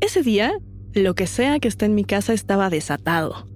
Ese 0.00 0.22
día, 0.22 0.52
lo 0.94 1.14
que 1.14 1.26
sea 1.26 1.58
que 1.58 1.68
está 1.68 1.86
en 1.86 1.94
mi 1.94 2.04
casa 2.04 2.32
estaba 2.32 2.70
desatado 2.70 3.46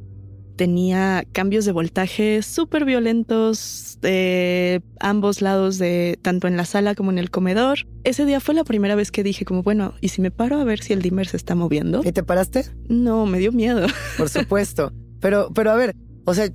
tenía 0.56 1.24
cambios 1.32 1.64
de 1.64 1.72
voltaje 1.72 2.42
súper 2.42 2.84
violentos 2.84 3.98
de 4.00 4.82
ambos 5.00 5.42
lados 5.42 5.78
de 5.78 6.18
tanto 6.22 6.48
en 6.48 6.56
la 6.56 6.64
sala 6.64 6.94
como 6.94 7.10
en 7.10 7.18
el 7.18 7.30
comedor. 7.30 7.86
Ese 8.04 8.24
día 8.26 8.40
fue 8.40 8.54
la 8.54 8.64
primera 8.64 8.94
vez 8.94 9.10
que 9.10 9.22
dije 9.22 9.44
como, 9.44 9.62
bueno, 9.62 9.94
¿y 10.00 10.08
si 10.08 10.20
me 10.20 10.30
paro 10.30 10.58
a 10.58 10.64
ver 10.64 10.82
si 10.82 10.92
el 10.92 11.02
dimmer 11.02 11.26
se 11.26 11.36
está 11.36 11.54
moviendo? 11.54 12.02
¿Y 12.04 12.12
te 12.12 12.22
paraste? 12.22 12.66
No, 12.88 13.26
me 13.26 13.38
dio 13.38 13.52
miedo. 13.52 13.86
Por 14.18 14.28
supuesto. 14.28 14.92
Pero, 15.20 15.50
pero 15.54 15.70
a 15.70 15.76
ver, 15.76 15.94
o 16.24 16.34
sea, 16.34 16.48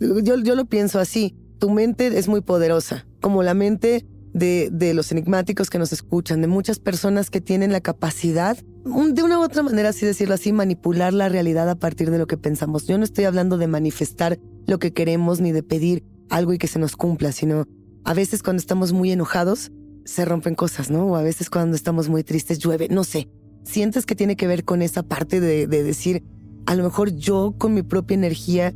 yo, 0.00 0.38
yo 0.42 0.54
lo 0.54 0.64
pienso 0.64 0.98
así. 0.98 1.36
Tu 1.58 1.70
mente 1.70 2.18
es 2.18 2.28
muy 2.28 2.40
poderosa, 2.40 3.06
como 3.20 3.42
la 3.42 3.54
mente 3.54 4.06
de, 4.34 4.68
de 4.70 4.92
los 4.92 5.10
enigmáticos 5.12 5.70
que 5.70 5.78
nos 5.78 5.92
escuchan, 5.92 6.42
de 6.42 6.48
muchas 6.48 6.78
personas 6.78 7.30
que 7.30 7.40
tienen 7.40 7.72
la 7.72 7.80
capacidad 7.80 8.58
de 8.84 9.22
una 9.22 9.38
u 9.38 9.42
otra 9.42 9.62
manera, 9.62 9.88
así 9.88 10.04
decirlo 10.04 10.34
así, 10.34 10.52
manipular 10.52 11.14
la 11.14 11.30
realidad 11.30 11.70
a 11.70 11.76
partir 11.76 12.10
de 12.10 12.18
lo 12.18 12.26
que 12.26 12.36
pensamos. 12.36 12.86
Yo 12.86 12.98
no 12.98 13.04
estoy 13.04 13.24
hablando 13.24 13.56
de 13.56 13.68
manifestar 13.68 14.38
lo 14.66 14.78
que 14.78 14.92
queremos 14.92 15.40
ni 15.40 15.52
de 15.52 15.62
pedir 15.62 16.04
algo 16.28 16.52
y 16.52 16.58
que 16.58 16.66
se 16.66 16.78
nos 16.78 16.96
cumpla, 16.96 17.32
sino 17.32 17.64
a 18.04 18.12
veces 18.12 18.42
cuando 18.42 18.60
estamos 18.60 18.92
muy 18.92 19.10
enojados 19.10 19.72
se 20.04 20.24
rompen 20.26 20.54
cosas, 20.54 20.90
¿no? 20.90 21.06
O 21.06 21.16
a 21.16 21.22
veces 21.22 21.48
cuando 21.48 21.76
estamos 21.76 22.10
muy 22.10 22.24
tristes 22.24 22.58
llueve, 22.58 22.88
no 22.90 23.04
sé. 23.04 23.30
¿Sientes 23.62 24.04
que 24.04 24.14
tiene 24.14 24.36
que 24.36 24.46
ver 24.46 24.64
con 24.64 24.82
esa 24.82 25.02
parte 25.02 25.40
de, 25.40 25.66
de 25.66 25.82
decir, 25.82 26.22
a 26.66 26.74
lo 26.74 26.84
mejor 26.84 27.16
yo 27.16 27.54
con 27.56 27.72
mi 27.72 27.82
propia 27.82 28.14
energía 28.16 28.74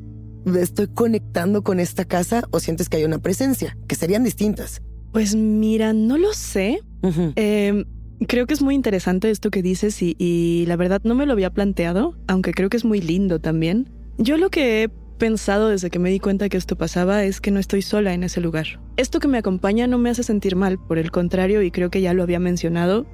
estoy 0.58 0.86
conectando 0.86 1.62
con 1.62 1.80
esta 1.80 2.06
casa 2.06 2.44
o 2.50 2.60
sientes 2.60 2.88
que 2.88 2.96
hay 2.96 3.04
una 3.04 3.18
presencia, 3.18 3.76
que 3.86 3.96
serían 3.96 4.24
distintas? 4.24 4.80
Pues 5.12 5.34
mira, 5.34 5.92
no 5.92 6.18
lo 6.18 6.32
sé. 6.32 6.80
Creo 8.26 8.46
que 8.46 8.54
es 8.54 8.62
muy 8.62 8.74
interesante 8.74 9.30
esto 9.30 9.50
que 9.50 9.62
dices 9.62 10.02
y, 10.02 10.64
la 10.66 10.76
verdad 10.76 11.00
no 11.04 11.14
me 11.14 11.24
lo 11.24 11.32
había 11.32 11.50
planteado, 11.50 12.16
aunque 12.26 12.52
creo 12.52 12.68
que 12.68 12.76
es 12.76 12.84
muy 12.84 13.00
lindo 13.00 13.38
también. 13.38 13.88
Yo 14.18 14.36
lo 14.36 14.50
que 14.50 14.82
he 14.82 14.88
pensado 14.88 15.68
desde 15.68 15.90
que 15.90 15.98
me 15.98 16.10
di 16.10 16.18
cuenta 16.18 16.48
que 16.48 16.56
esto 16.56 16.76
pasaba 16.76 17.24
es 17.24 17.40
que 17.40 17.50
no 17.50 17.60
estoy 17.60 17.82
sola 17.82 18.14
en 18.14 18.24
ese 18.24 18.40
lugar. 18.40 18.80
Esto 18.96 19.20
que 19.20 19.28
me 19.28 19.38
acompaña 19.38 19.86
no 19.86 19.98
me 19.98 20.10
hace 20.10 20.22
sentir 20.22 20.56
mal, 20.56 20.78
por 20.78 20.98
el 20.98 21.10
contrario, 21.10 21.62
y 21.62 21.70
creo 21.70 21.90
que 21.90 22.00
ya 22.00 22.12
lo 22.12 22.22
había 22.22 22.40
mencionado, 22.40 23.06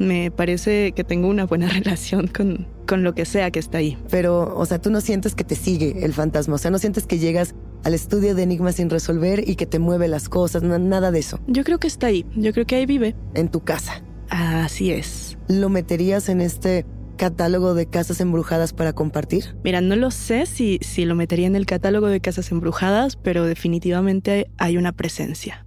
me 0.00 0.30
parece 0.32 0.92
que 0.92 1.04
tengo 1.04 1.28
una 1.28 1.46
buena 1.46 1.68
relación 1.72 2.26
con, 2.26 2.66
con 2.88 3.04
lo 3.04 3.14
que 3.14 3.24
sea 3.24 3.52
que 3.52 3.60
está 3.60 3.78
ahí. 3.78 3.96
Pero, 4.10 4.56
o 4.56 4.66
sea, 4.66 4.80
tú 4.80 4.90
no 4.90 5.00
sientes 5.00 5.36
que 5.36 5.44
te 5.44 5.54
sigue 5.54 6.04
el 6.04 6.12
fantasma, 6.12 6.56
o 6.56 6.58
sea, 6.58 6.72
no 6.72 6.78
sientes 6.78 7.06
que 7.06 7.18
llegas 7.18 7.54
al 7.84 7.94
estudio 7.94 8.34
de 8.34 8.42
enigmas 8.42 8.76
sin 8.76 8.90
resolver 8.90 9.48
y 9.48 9.54
que 9.54 9.66
te 9.66 9.78
mueve 9.78 10.08
las 10.08 10.28
cosas, 10.28 10.62
nada 10.62 11.10
de 11.10 11.18
eso. 11.20 11.38
Yo 11.46 11.62
creo 11.62 11.78
que 11.78 11.86
está 11.86 12.08
ahí, 12.08 12.26
yo 12.34 12.52
creo 12.52 12.66
que 12.66 12.76
ahí 12.76 12.86
vive. 12.86 13.14
En 13.34 13.48
tu 13.48 13.60
casa. 13.60 14.02
Así 14.28 14.90
es. 14.90 15.38
¿Lo 15.48 15.68
meterías 15.68 16.28
en 16.28 16.40
este 16.40 16.86
catálogo 17.16 17.74
de 17.74 17.86
casas 17.86 18.20
embrujadas 18.20 18.72
para 18.72 18.94
compartir? 18.94 19.56
Mira, 19.62 19.82
no 19.82 19.96
lo 19.96 20.10
sé 20.10 20.46
si, 20.46 20.78
si 20.80 21.04
lo 21.04 21.14
metería 21.14 21.46
en 21.46 21.56
el 21.56 21.66
catálogo 21.66 22.06
de 22.06 22.20
casas 22.20 22.50
embrujadas, 22.50 23.16
pero 23.16 23.44
definitivamente 23.44 24.50
hay 24.56 24.78
una 24.78 24.92
presencia. 24.92 25.66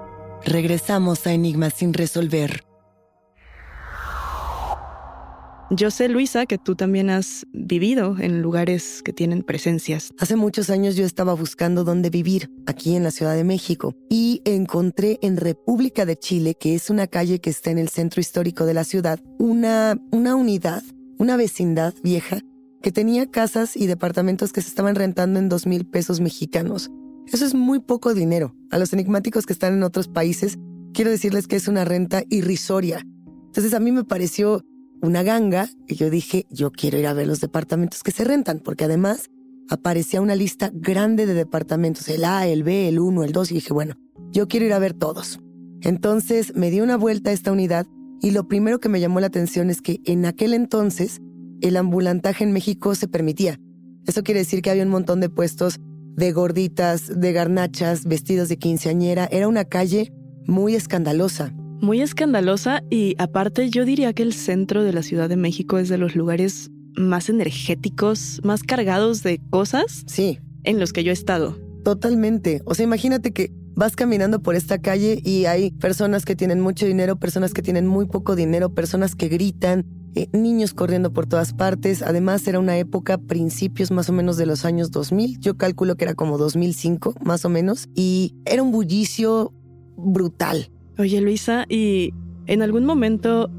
Regresamos 0.45 1.27
a 1.27 1.33
Enigmas 1.33 1.73
sin 1.75 1.93
resolver. 1.93 2.63
Yo 5.73 5.89
sé, 5.89 6.09
Luisa, 6.09 6.45
que 6.45 6.57
tú 6.57 6.75
también 6.75 7.09
has 7.09 7.45
vivido 7.53 8.17
en 8.19 8.41
lugares 8.41 9.01
que 9.03 9.13
tienen 9.13 9.41
presencias. 9.41 10.11
Hace 10.19 10.35
muchos 10.35 10.69
años 10.69 10.97
yo 10.97 11.05
estaba 11.05 11.33
buscando 11.33 11.85
dónde 11.85 12.09
vivir, 12.09 12.51
aquí 12.65 12.93
en 12.97 13.03
la 13.03 13.11
Ciudad 13.11 13.35
de 13.35 13.45
México, 13.45 13.95
y 14.09 14.41
encontré 14.43 15.17
en 15.21 15.37
República 15.37 16.05
de 16.05 16.17
Chile, 16.17 16.55
que 16.55 16.75
es 16.75 16.89
una 16.89 17.07
calle 17.07 17.39
que 17.39 17.49
está 17.49 17.71
en 17.71 17.77
el 17.77 17.87
centro 17.87 18.19
histórico 18.19 18.65
de 18.65 18.73
la 18.73 18.83
ciudad, 18.83 19.21
una, 19.39 19.97
una 20.11 20.35
unidad, 20.35 20.83
una 21.17 21.37
vecindad 21.37 21.93
vieja, 22.03 22.39
que 22.81 22.91
tenía 22.91 23.31
casas 23.31 23.77
y 23.77 23.87
departamentos 23.87 24.51
que 24.51 24.61
se 24.61 24.67
estaban 24.67 24.95
rentando 24.95 25.39
en 25.39 25.47
dos 25.47 25.67
mil 25.67 25.85
pesos 25.85 26.19
mexicanos. 26.19 26.91
Eso 27.31 27.45
es 27.45 27.53
muy 27.53 27.79
poco 27.79 28.13
dinero. 28.13 28.53
A 28.71 28.77
los 28.77 28.91
enigmáticos 28.91 29.45
que 29.45 29.53
están 29.53 29.73
en 29.73 29.83
otros 29.83 30.09
países, 30.09 30.59
quiero 30.93 31.11
decirles 31.11 31.47
que 31.47 31.55
es 31.55 31.69
una 31.69 31.85
renta 31.85 32.23
irrisoria. 32.29 33.05
Entonces 33.45 33.73
a 33.73 33.79
mí 33.79 33.93
me 33.93 34.03
pareció 34.03 34.65
una 35.01 35.23
ganga 35.23 35.69
y 35.87 35.95
yo 35.95 36.09
dije, 36.09 36.45
yo 36.49 36.71
quiero 36.71 36.97
ir 36.97 37.07
a 37.07 37.13
ver 37.13 37.27
los 37.27 37.39
departamentos 37.39 38.03
que 38.03 38.11
se 38.11 38.25
rentan, 38.25 38.59
porque 38.59 38.83
además 38.83 39.29
aparecía 39.69 40.19
una 40.19 40.35
lista 40.35 40.71
grande 40.73 41.25
de 41.25 41.33
departamentos, 41.33 42.09
el 42.09 42.25
A, 42.25 42.47
el 42.47 42.63
B, 42.63 42.89
el 42.89 42.99
1, 42.99 43.23
el 43.23 43.31
2, 43.31 43.51
y 43.51 43.55
dije, 43.55 43.73
bueno, 43.73 43.95
yo 44.31 44.49
quiero 44.49 44.65
ir 44.65 44.73
a 44.73 44.79
ver 44.79 44.93
todos. 44.93 45.39
Entonces 45.79 46.53
me 46.55 46.69
di 46.69 46.81
una 46.81 46.97
vuelta 46.97 47.29
a 47.29 47.33
esta 47.33 47.53
unidad 47.53 47.87
y 48.21 48.31
lo 48.31 48.49
primero 48.49 48.79
que 48.79 48.89
me 48.89 48.99
llamó 48.99 49.21
la 49.21 49.27
atención 49.27 49.69
es 49.69 49.81
que 49.81 50.01
en 50.03 50.25
aquel 50.25 50.53
entonces 50.53 51.21
el 51.61 51.77
ambulantaje 51.77 52.43
en 52.43 52.51
México 52.51 52.93
se 52.93 53.07
permitía. 53.07 53.57
Eso 54.05 54.21
quiere 54.21 54.41
decir 54.41 54.61
que 54.61 54.69
había 54.69 54.83
un 54.83 54.89
montón 54.89 55.21
de 55.21 55.29
puestos 55.29 55.79
de 56.15 56.31
gorditas, 56.31 57.19
de 57.19 57.33
garnachas, 57.33 58.05
vestidos 58.05 58.49
de 58.49 58.57
quinceañera. 58.57 59.27
Era 59.31 59.47
una 59.47 59.65
calle 59.65 60.11
muy 60.45 60.75
escandalosa. 60.75 61.53
Muy 61.81 62.01
escandalosa 62.01 62.83
y 62.89 63.15
aparte 63.17 63.69
yo 63.69 63.85
diría 63.85 64.13
que 64.13 64.23
el 64.23 64.33
centro 64.33 64.83
de 64.83 64.93
la 64.93 65.01
Ciudad 65.01 65.29
de 65.29 65.37
México 65.37 65.77
es 65.77 65.89
de 65.89 65.97
los 65.97 66.15
lugares 66.15 66.69
más 66.95 67.29
energéticos, 67.29 68.39
más 68.43 68.63
cargados 68.63 69.23
de 69.23 69.41
cosas. 69.49 70.03
Sí. 70.05 70.39
En 70.63 70.79
los 70.79 70.93
que 70.93 71.03
yo 71.03 71.11
he 71.11 71.13
estado. 71.13 71.57
Totalmente. 71.83 72.61
O 72.65 72.75
sea, 72.75 72.83
imagínate 72.83 73.31
que 73.31 73.51
vas 73.75 73.95
caminando 73.95 74.41
por 74.41 74.55
esta 74.55 74.79
calle 74.79 75.19
y 75.23 75.45
hay 75.45 75.71
personas 75.71 76.25
que 76.25 76.35
tienen 76.35 76.59
mucho 76.59 76.85
dinero, 76.85 77.17
personas 77.17 77.53
que 77.53 77.61
tienen 77.61 77.87
muy 77.87 78.05
poco 78.05 78.35
dinero, 78.35 78.73
personas 78.73 79.15
que 79.15 79.27
gritan, 79.27 79.85
eh, 80.15 80.27
niños 80.33 80.73
corriendo 80.73 81.13
por 81.13 81.25
todas 81.25 81.53
partes. 81.53 82.01
Además, 82.01 82.47
era 82.47 82.59
una 82.59 82.77
época, 82.77 83.17
principios 83.17 83.91
más 83.91 84.09
o 84.09 84.13
menos 84.13 84.37
de 84.37 84.45
los 84.45 84.65
años 84.65 84.91
2000. 84.91 85.39
Yo 85.39 85.57
calculo 85.57 85.95
que 85.95 86.05
era 86.05 86.15
como 86.15 86.37
2005, 86.37 87.15
más 87.23 87.45
o 87.45 87.49
menos. 87.49 87.87
Y 87.95 88.35
era 88.45 88.61
un 88.63 88.71
bullicio 88.71 89.53
brutal. 89.97 90.71
Oye, 90.97 91.21
Luisa, 91.21 91.65
¿y 91.69 92.13
en 92.47 92.61
algún 92.61 92.85
momento 92.85 93.49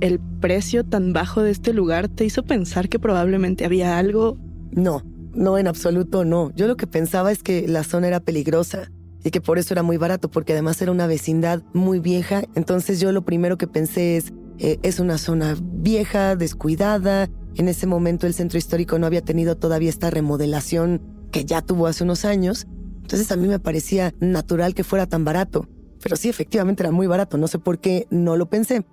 el 0.00 0.20
precio 0.40 0.84
tan 0.84 1.12
bajo 1.12 1.42
de 1.42 1.50
este 1.50 1.72
lugar 1.72 2.08
te 2.08 2.24
hizo 2.24 2.44
pensar 2.44 2.88
que 2.88 2.98
probablemente 2.98 3.64
había 3.64 3.98
algo? 3.98 4.38
No, 4.72 5.02
no, 5.34 5.58
en 5.58 5.66
absoluto 5.66 6.24
no. 6.24 6.52
Yo 6.54 6.66
lo 6.66 6.76
que 6.76 6.86
pensaba 6.86 7.32
es 7.32 7.42
que 7.42 7.66
la 7.68 7.84
zona 7.84 8.08
era 8.08 8.20
peligrosa 8.20 8.90
y 9.24 9.30
que 9.30 9.40
por 9.40 9.58
eso 9.58 9.74
era 9.74 9.82
muy 9.82 9.96
barato, 9.96 10.30
porque 10.30 10.52
además 10.52 10.80
era 10.82 10.90
una 10.90 11.06
vecindad 11.06 11.62
muy 11.72 12.00
vieja. 12.00 12.42
Entonces 12.54 13.00
yo 13.00 13.12
lo 13.12 13.22
primero 13.22 13.56
que 13.58 13.66
pensé 13.66 14.16
es, 14.16 14.32
eh, 14.62 14.78
es 14.84 15.00
una 15.00 15.18
zona 15.18 15.56
vieja, 15.60 16.36
descuidada. 16.36 17.28
En 17.56 17.66
ese 17.66 17.88
momento 17.88 18.28
el 18.28 18.32
centro 18.32 18.58
histórico 18.58 18.96
no 18.96 19.06
había 19.06 19.20
tenido 19.20 19.56
todavía 19.56 19.90
esta 19.90 20.08
remodelación 20.08 21.02
que 21.32 21.44
ya 21.44 21.62
tuvo 21.62 21.88
hace 21.88 22.04
unos 22.04 22.24
años. 22.24 22.68
Entonces 23.00 23.32
a 23.32 23.36
mí 23.36 23.48
me 23.48 23.58
parecía 23.58 24.14
natural 24.20 24.74
que 24.74 24.84
fuera 24.84 25.08
tan 25.08 25.24
barato. 25.24 25.66
Pero 26.00 26.14
sí, 26.14 26.28
efectivamente 26.28 26.84
era 26.84 26.92
muy 26.92 27.08
barato, 27.08 27.38
no 27.38 27.48
sé 27.48 27.58
por 27.58 27.80
qué 27.80 28.06
no 28.10 28.36
lo 28.36 28.48
pensé. 28.48 28.86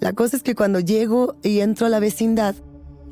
La 0.00 0.12
cosa 0.12 0.36
es 0.36 0.42
que 0.42 0.56
cuando 0.56 0.80
llego 0.80 1.36
y 1.44 1.60
entro 1.60 1.86
a 1.86 1.88
la 1.88 2.00
vecindad, 2.00 2.56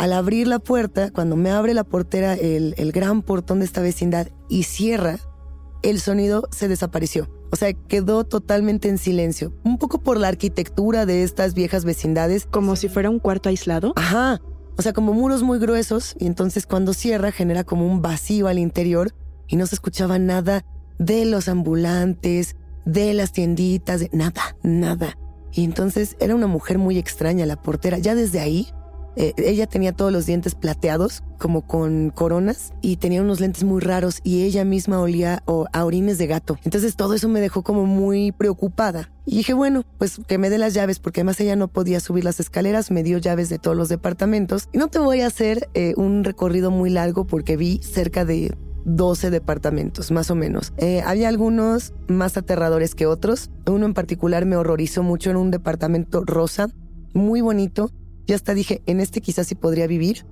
al 0.00 0.12
abrir 0.12 0.48
la 0.48 0.58
puerta, 0.58 1.12
cuando 1.12 1.36
me 1.36 1.50
abre 1.50 1.74
la 1.74 1.84
portera 1.84 2.34
el, 2.34 2.74
el 2.76 2.90
gran 2.90 3.22
portón 3.22 3.60
de 3.60 3.66
esta 3.66 3.82
vecindad 3.82 4.30
y 4.48 4.64
cierra, 4.64 5.20
el 5.82 6.00
sonido 6.00 6.48
se 6.50 6.66
desapareció. 6.66 7.28
O 7.52 7.56
sea, 7.56 7.72
quedó 7.72 8.24
totalmente 8.24 8.88
en 8.88 8.98
silencio. 8.98 9.52
Un 9.64 9.78
poco 9.78 9.98
por 9.98 10.18
la 10.18 10.28
arquitectura 10.28 11.06
de 11.06 11.22
estas 11.22 11.54
viejas 11.54 11.84
vecindades. 11.84 12.46
Como 12.46 12.76
si 12.76 12.88
fuera 12.88 13.10
un 13.10 13.18
cuarto 13.18 13.48
aislado. 13.48 13.92
Ajá. 13.96 14.40
O 14.78 14.82
sea, 14.82 14.92
como 14.92 15.12
muros 15.12 15.42
muy 15.42 15.58
gruesos 15.58 16.16
y 16.18 16.26
entonces 16.26 16.66
cuando 16.66 16.94
cierra 16.94 17.32
genera 17.32 17.64
como 17.64 17.86
un 17.86 18.00
vacío 18.00 18.48
al 18.48 18.58
interior 18.58 19.14
y 19.46 19.56
no 19.56 19.66
se 19.66 19.74
escuchaba 19.74 20.18
nada 20.18 20.64
de 20.98 21.26
los 21.26 21.48
ambulantes, 21.48 22.56
de 22.86 23.12
las 23.14 23.32
tienditas, 23.32 24.00
de 24.00 24.10
nada, 24.12 24.56
nada. 24.62 25.18
Y 25.52 25.64
entonces 25.64 26.16
era 26.20 26.34
una 26.34 26.46
mujer 26.46 26.78
muy 26.78 26.98
extraña 26.98 27.46
la 27.46 27.60
portera. 27.60 27.98
Ya 27.98 28.14
desde 28.14 28.40
ahí, 28.40 28.68
eh, 29.16 29.32
ella 29.36 29.66
tenía 29.66 29.92
todos 29.92 30.12
los 30.12 30.26
dientes 30.26 30.54
plateados, 30.54 31.22
como 31.38 31.66
con 31.66 32.10
coronas, 32.10 32.72
y 32.80 32.96
tenía 32.96 33.22
unos 33.22 33.40
lentes 33.40 33.64
muy 33.64 33.80
raros 33.80 34.20
y 34.22 34.42
ella 34.42 34.64
misma 34.64 35.00
olía 35.00 35.42
a 35.46 35.84
orines 35.84 36.18
de 36.18 36.26
gato. 36.26 36.58
Entonces 36.64 36.96
todo 36.96 37.14
eso 37.14 37.28
me 37.28 37.40
dejó 37.40 37.62
como 37.62 37.86
muy 37.86 38.32
preocupada. 38.32 39.10
Y 39.26 39.36
dije, 39.36 39.54
bueno, 39.54 39.84
pues 39.98 40.20
que 40.26 40.38
me 40.38 40.50
dé 40.50 40.58
las 40.58 40.74
llaves, 40.74 40.98
porque 40.98 41.20
además 41.20 41.40
ella 41.40 41.56
no 41.56 41.68
podía 41.68 42.00
subir 42.00 42.24
las 42.24 42.40
escaleras, 42.40 42.90
me 42.90 43.02
dio 43.02 43.18
llaves 43.18 43.48
de 43.48 43.58
todos 43.58 43.76
los 43.76 43.88
departamentos. 43.88 44.68
Y 44.72 44.78
no 44.78 44.88
te 44.88 44.98
voy 44.98 45.20
a 45.20 45.26
hacer 45.26 45.68
eh, 45.74 45.94
un 45.96 46.24
recorrido 46.24 46.70
muy 46.70 46.90
largo 46.90 47.26
porque 47.26 47.56
vi 47.56 47.80
cerca 47.82 48.24
de 48.24 48.54
12 48.84 49.30
departamentos, 49.30 50.10
más 50.10 50.30
o 50.30 50.34
menos. 50.34 50.72
Eh, 50.78 51.02
había 51.04 51.28
algunos 51.28 51.92
más 52.08 52.36
aterradores 52.36 52.94
que 52.94 53.06
otros. 53.06 53.50
Uno 53.66 53.86
en 53.86 53.94
particular 53.94 54.46
me 54.46 54.56
horrorizó 54.56 55.02
mucho 55.02 55.30
en 55.30 55.36
un 55.36 55.50
departamento 55.50 56.24
rosa, 56.24 56.68
muy 57.12 57.40
bonito. 57.40 57.90
Ya 58.30 58.36
hasta 58.36 58.54
dije, 58.54 58.80
en 58.86 59.00
este 59.00 59.20
quizás 59.20 59.48
sí 59.48 59.56
podría 59.56 59.88
vivir, 59.88 60.24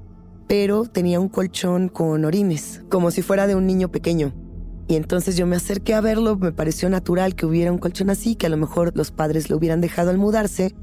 pero 0.46 0.84
tenía 0.84 1.18
un 1.18 1.28
colchón 1.28 1.88
con 1.88 2.24
orines, 2.24 2.80
como 2.88 3.10
si 3.10 3.22
fuera 3.22 3.48
de 3.48 3.56
un 3.56 3.66
niño 3.66 3.90
pequeño. 3.90 4.32
Y 4.86 4.94
entonces 4.94 5.36
yo 5.36 5.48
me 5.48 5.56
acerqué 5.56 5.94
a 5.94 6.00
verlo, 6.00 6.36
me 6.36 6.52
pareció 6.52 6.88
natural 6.90 7.34
que 7.34 7.44
hubiera 7.44 7.72
un 7.72 7.78
colchón 7.78 8.08
así, 8.08 8.36
que 8.36 8.46
a 8.46 8.50
lo 8.50 8.56
mejor 8.56 8.92
los 8.96 9.10
padres 9.10 9.50
lo 9.50 9.56
hubieran 9.56 9.80
dejado 9.80 10.10
al 10.10 10.16
mudarse, 10.16 10.76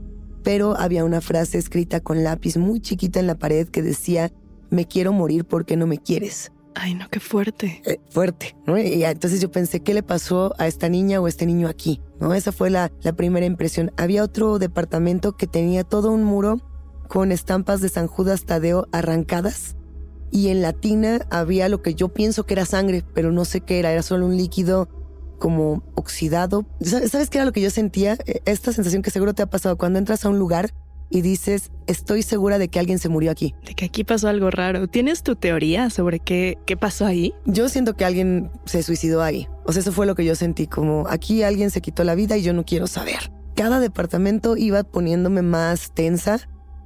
pero 0.43 0.77
había 0.77 1.05
una 1.05 1.21
frase 1.21 1.57
escrita 1.57 2.01
con 2.01 2.21
lápiz 2.21 2.57
muy 2.57 2.81
chiquita 2.81 3.21
en 3.21 3.27
la 3.27 3.35
pared 3.35 3.69
que 3.69 3.81
decía, 3.81 4.33
me 4.69 4.85
quiero 4.85 5.13
morir 5.13 5.45
porque 5.45 5.77
no 5.77 5.87
me 5.87 5.99
quieres. 5.99 6.51
Ay, 6.73 6.95
no, 6.95 7.07
qué 7.09 7.21
fuerte. 7.21 7.81
Eh, 7.85 8.01
fuerte, 8.09 8.57
¿no? 8.67 8.77
Y 8.77 9.05
entonces 9.05 9.39
yo 9.39 9.49
pensé, 9.51 9.79
¿qué 9.79 9.93
le 9.93 10.03
pasó 10.03 10.53
a 10.57 10.67
esta 10.67 10.89
niña 10.89 11.21
o 11.21 11.27
a 11.27 11.29
este 11.29 11.45
niño 11.45 11.69
aquí? 11.69 12.01
¿No? 12.19 12.33
Esa 12.33 12.51
fue 12.51 12.69
la, 12.69 12.91
la 13.03 13.13
primera 13.13 13.45
impresión. 13.45 13.93
Había 13.95 14.21
otro 14.21 14.59
departamento 14.59 15.37
que 15.37 15.47
tenía 15.47 15.85
todo 15.85 16.11
un 16.11 16.25
muro 16.25 16.59
con 17.07 17.31
estampas 17.31 17.81
de 17.81 17.89
San 17.89 18.07
Judas 18.07 18.45
Tadeo 18.45 18.87
arrancadas. 18.91 19.75
Y 20.31 20.49
en 20.49 20.61
la 20.61 20.73
tina 20.73 21.19
había 21.29 21.69
lo 21.69 21.81
que 21.81 21.95
yo 21.95 22.09
pienso 22.09 22.45
que 22.45 22.55
era 22.55 22.65
sangre, 22.65 23.03
pero 23.13 23.31
no 23.31 23.45
sé 23.45 23.61
qué 23.61 23.79
era, 23.79 23.91
era 23.91 24.01
solo 24.01 24.25
un 24.25 24.37
líquido 24.37 24.89
como 25.39 25.83
oxidado. 25.95 26.65
¿Sabes 26.81 27.29
qué 27.29 27.37
era 27.37 27.45
lo 27.45 27.51
que 27.51 27.61
yo 27.61 27.69
sentía? 27.69 28.17
E, 28.25 28.41
esta 28.45 28.73
sensación 28.73 29.01
que 29.01 29.11
seguro 29.11 29.33
te 29.33 29.43
ha 29.43 29.49
pasado 29.49 29.77
cuando 29.77 29.99
entras 29.99 30.25
a 30.25 30.29
un 30.29 30.39
lugar 30.39 30.73
y 31.09 31.21
dices, 31.21 31.71
estoy 31.87 32.23
segura 32.23 32.57
de 32.57 32.67
que 32.67 32.79
alguien 32.79 32.99
se 32.99 33.09
murió 33.09 33.31
aquí. 33.31 33.55
De 33.65 33.75
que 33.75 33.85
aquí 33.85 34.03
pasó 34.03 34.27
algo 34.27 34.49
raro. 34.49 34.87
¿Tienes 34.87 35.23
tu 35.23 35.35
teoría 35.35 35.89
sobre 35.89 36.19
qué, 36.19 36.57
qué 36.65 36.75
pasó 36.77 37.05
ahí? 37.05 37.33
Yo 37.45 37.69
siento 37.69 37.95
que 37.95 38.05
alguien 38.05 38.51
se 38.65 38.83
suicidó 38.83 39.21
ahí. 39.21 39.47
O 39.65 39.71
sea, 39.71 39.81
eso 39.81 39.91
fue 39.91 40.05
lo 40.05 40.15
que 40.15 40.25
yo 40.25 40.35
sentí, 40.35 40.67
como 40.67 41.07
aquí 41.07 41.43
alguien 41.43 41.69
se 41.69 41.81
quitó 41.81 42.03
la 42.03 42.15
vida 42.15 42.37
y 42.37 42.41
yo 42.41 42.53
no 42.53 42.65
quiero 42.65 42.87
saber. 42.87 43.31
Cada 43.55 43.79
departamento 43.79 44.57
iba 44.57 44.83
poniéndome 44.83 45.41
más 45.41 45.91
tensa. 45.93 46.39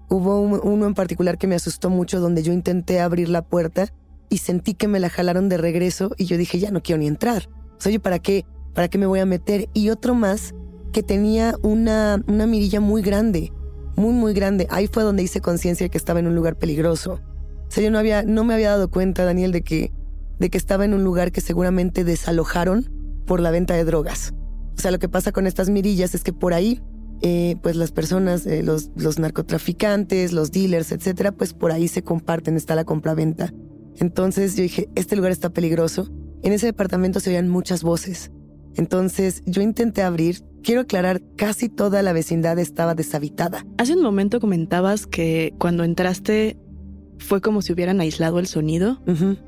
Hubo 0.10 0.42
uno 0.42 0.88
en 0.88 0.94
particular 0.94 1.38
que 1.38 1.48
me 1.48 1.56
asustó 1.56 1.90
mucho 1.90 2.20
donde 2.20 2.44
yo 2.44 2.52
intenté 2.52 3.00
abrir 3.00 3.30
la 3.30 3.44
puerta 3.44 3.88
y 4.30 4.40
sentí 4.40 4.74
que 4.74 4.88
me 4.88 5.00
la 5.00 5.10
jalaron 5.10 5.50
de 5.50 5.58
regreso 5.58 6.12
y 6.18 6.26
yo 6.26 6.38
dije, 6.38 6.60
ya 6.60 6.72
no 6.72 6.82
quiero 6.82 7.00
ni 7.00 7.08
entrar. 7.08 7.50
O 7.78 7.82
sea, 7.82 7.92
yo 7.92 8.02
para 8.02 8.20
qué, 8.20 8.46
para 8.74 8.88
qué 8.88 8.98
me 8.98 9.06
voy 9.06 9.20
a 9.20 9.26
meter. 9.26 9.70
Y 9.74 9.90
otro 9.90 10.16
más 10.16 10.54
que 10.92 11.04
tenía 11.04 11.56
una, 11.62 12.24
una 12.28 12.48
mirilla 12.48 12.80
muy 12.80 13.02
grande 13.02 13.52
muy, 14.00 14.14
muy 14.14 14.34
grande. 14.34 14.66
Ahí 14.72 14.88
fue 14.88 15.04
donde 15.04 15.22
hice 15.22 15.42
conciencia 15.42 15.86
de 15.86 15.90
que 15.92 15.98
estaba 15.98 16.20
en 16.20 16.28
un 16.28 16.34
lugar 16.34 16.56
peligroso. 16.56 17.20
O 17.68 17.72
sea, 17.72 17.84
yo 17.84 17.92
no, 17.92 18.00
había, 18.00 18.24
no 18.24 18.44
me 18.44 18.56
había 18.56 18.70
dado 18.70 18.90
cuenta, 18.90 19.26
Daniel, 19.26 19.52
de 19.52 19.62
que, 19.62 19.92
de 20.40 20.50
que 20.50 20.58
estaba 20.58 20.86
en 20.86 20.94
un 20.94 21.04
lugar 21.04 21.32
que 21.32 21.42
seguramente 21.42 22.04
desalojaron 22.04 22.90
por 23.28 23.42
la 23.42 23.52
venta 23.52 23.76
de 23.76 23.84
drogas. 23.84 24.34
O 24.76 24.82
sea, 24.82 24.92
lo 24.92 25.00
que 25.00 25.10
pasa 25.10 25.32
con 25.32 25.46
estas 25.46 25.70
mirillas 25.70 26.16
es 26.16 26.24
que 26.24 26.34
por 26.34 26.54
ahí, 26.54 26.82
eh, 27.22 27.56
pues 27.62 27.76
las 27.76 27.92
personas, 27.92 28.46
eh, 28.46 28.64
los, 28.64 28.92
los 28.96 29.20
narcotraficantes, 29.20 30.34
los 30.34 30.52
dealers, 30.52 30.92
etcétera, 30.92 31.32
pues 31.32 31.54
por 31.54 31.72
ahí 31.72 31.88
se 31.88 32.04
comparten, 32.04 32.56
está 32.56 32.76
la 32.76 32.86
compra-venta. 32.86 33.54
Entonces 33.98 34.56
yo 34.56 34.64
dije, 34.64 34.90
este 34.96 35.16
lugar 35.16 35.32
está 35.32 35.50
peligroso. 35.50 36.10
En 36.42 36.54
ese 36.54 36.68
departamento 36.68 37.20
se 37.20 37.32
oían 37.32 37.50
muchas 37.50 37.84
voces. 37.84 38.32
Entonces 38.76 39.44
yo 39.46 39.62
intenté 39.62 40.02
abrir, 40.02 40.44
quiero 40.64 40.82
aclarar, 40.82 41.22
casi 41.36 41.68
toda 41.68 42.02
la 42.02 42.14
vecindad 42.14 42.58
estaba 42.60 42.96
deshabitada. 42.96 43.66
Hace 43.78 43.96
un 43.96 44.02
momento 44.02 44.40
comentabas 44.40 45.06
que 45.06 45.54
cuando 45.58 45.84
entraste 45.84 46.58
fue 47.18 47.42
como 47.42 47.62
si 47.62 47.74
hubieran 47.74 48.00
aislado 48.00 48.40
el 48.40 48.48
sonido. 48.48 49.02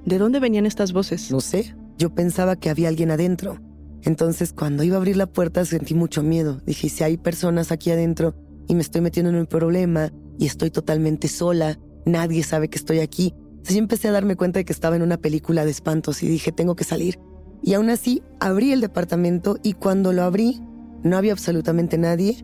¿De 0.06 0.18
dónde 0.18 0.40
venían 0.42 0.66
estas 0.66 0.92
voces? 0.92 1.32
No 1.32 1.40
sé. 1.40 1.74
Yo 1.98 2.14
pensaba 2.14 2.58
que 2.58 2.70
había 2.70 2.90
alguien 2.90 3.12
adentro. 3.12 3.60
Entonces, 4.04 4.54
cuando 4.54 4.84
iba 4.84 4.96
a 4.96 5.00
abrir 5.00 5.18
la 5.18 5.28
puerta, 5.28 5.64
sentí 5.66 5.94
mucho 5.94 6.24
miedo. 6.24 6.62
Dije, 6.66 6.90
si 6.90 7.04
hay 7.04 7.18
personas 7.18 7.72
aquí 7.72 7.92
adentro 7.92 8.36
y 8.68 8.76
me 8.76 8.82
estoy 8.82 9.02
metiendo 9.02 9.30
en 9.30 9.38
un 9.38 9.46
problema 9.46 10.12
y 10.40 10.46
estoy 10.48 10.72
totalmente 10.72 11.28
sola, 11.28 11.80
nadie 12.06 12.44
sabe 12.44 12.70
que 12.70 12.78
estoy 12.78 13.00
aquí. 13.00 13.34
Entonces, 13.36 13.76
yo 13.76 13.80
empecé 13.80 14.08
a 14.08 14.12
darme 14.12 14.36
cuenta 14.36 14.60
de 14.60 14.66
que 14.66 14.74
estaba 14.74 14.96
en 14.96 15.04
una 15.04 15.18
película 15.18 15.66
de 15.66 15.72
espantos 15.72 16.24
y 16.24 16.28
dije, 16.28 16.52
tengo 16.52 16.76
que 16.76 16.84
salir. 16.84 17.20
Y 17.64 17.74
aún 17.74 17.90
así, 17.90 18.24
abrí 18.40 18.72
el 18.72 18.82
departamento 18.82 19.58
y 19.62 19.74
cuando 19.74 20.14
lo 20.14 20.24
abrí, 20.24 20.60
no 21.04 21.18
había 21.18 21.34
absolutamente 21.34 21.98
nadie 21.98 22.44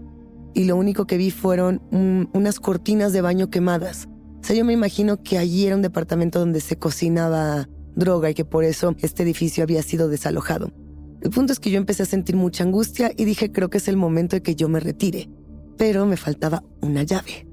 y 0.53 0.63
lo 0.63 0.75
único 0.75 1.05
que 1.05 1.17
vi 1.17 1.31
fueron 1.31 1.81
unas 2.33 2.59
cortinas 2.59 3.13
de 3.13 3.21
baño 3.21 3.49
quemadas. 3.49 4.07
O 4.41 4.43
sea, 4.43 4.55
yo 4.55 4.65
me 4.65 4.73
imagino 4.73 5.21
que 5.21 5.37
allí 5.37 5.65
era 5.65 5.75
un 5.75 5.81
departamento 5.81 6.39
donde 6.39 6.61
se 6.61 6.77
cocinaba 6.77 7.67
droga 7.95 8.29
y 8.29 8.33
que 8.33 8.45
por 8.45 8.63
eso 8.63 8.95
este 8.99 9.23
edificio 9.23 9.63
había 9.63 9.81
sido 9.81 10.07
desalojado. 10.07 10.71
El 11.21 11.31
punto 11.31 11.53
es 11.53 11.59
que 11.59 11.71
yo 11.71 11.77
empecé 11.77 12.03
a 12.03 12.05
sentir 12.05 12.35
mucha 12.35 12.63
angustia 12.63 13.11
y 13.15 13.25
dije 13.25 13.51
creo 13.51 13.69
que 13.69 13.77
es 13.77 13.87
el 13.87 13.97
momento 13.97 14.35
de 14.35 14.41
que 14.41 14.55
yo 14.55 14.69
me 14.69 14.79
retire. 14.79 15.29
Pero 15.77 16.05
me 16.05 16.17
faltaba 16.17 16.63
una 16.81 17.03
llave. 17.03 17.47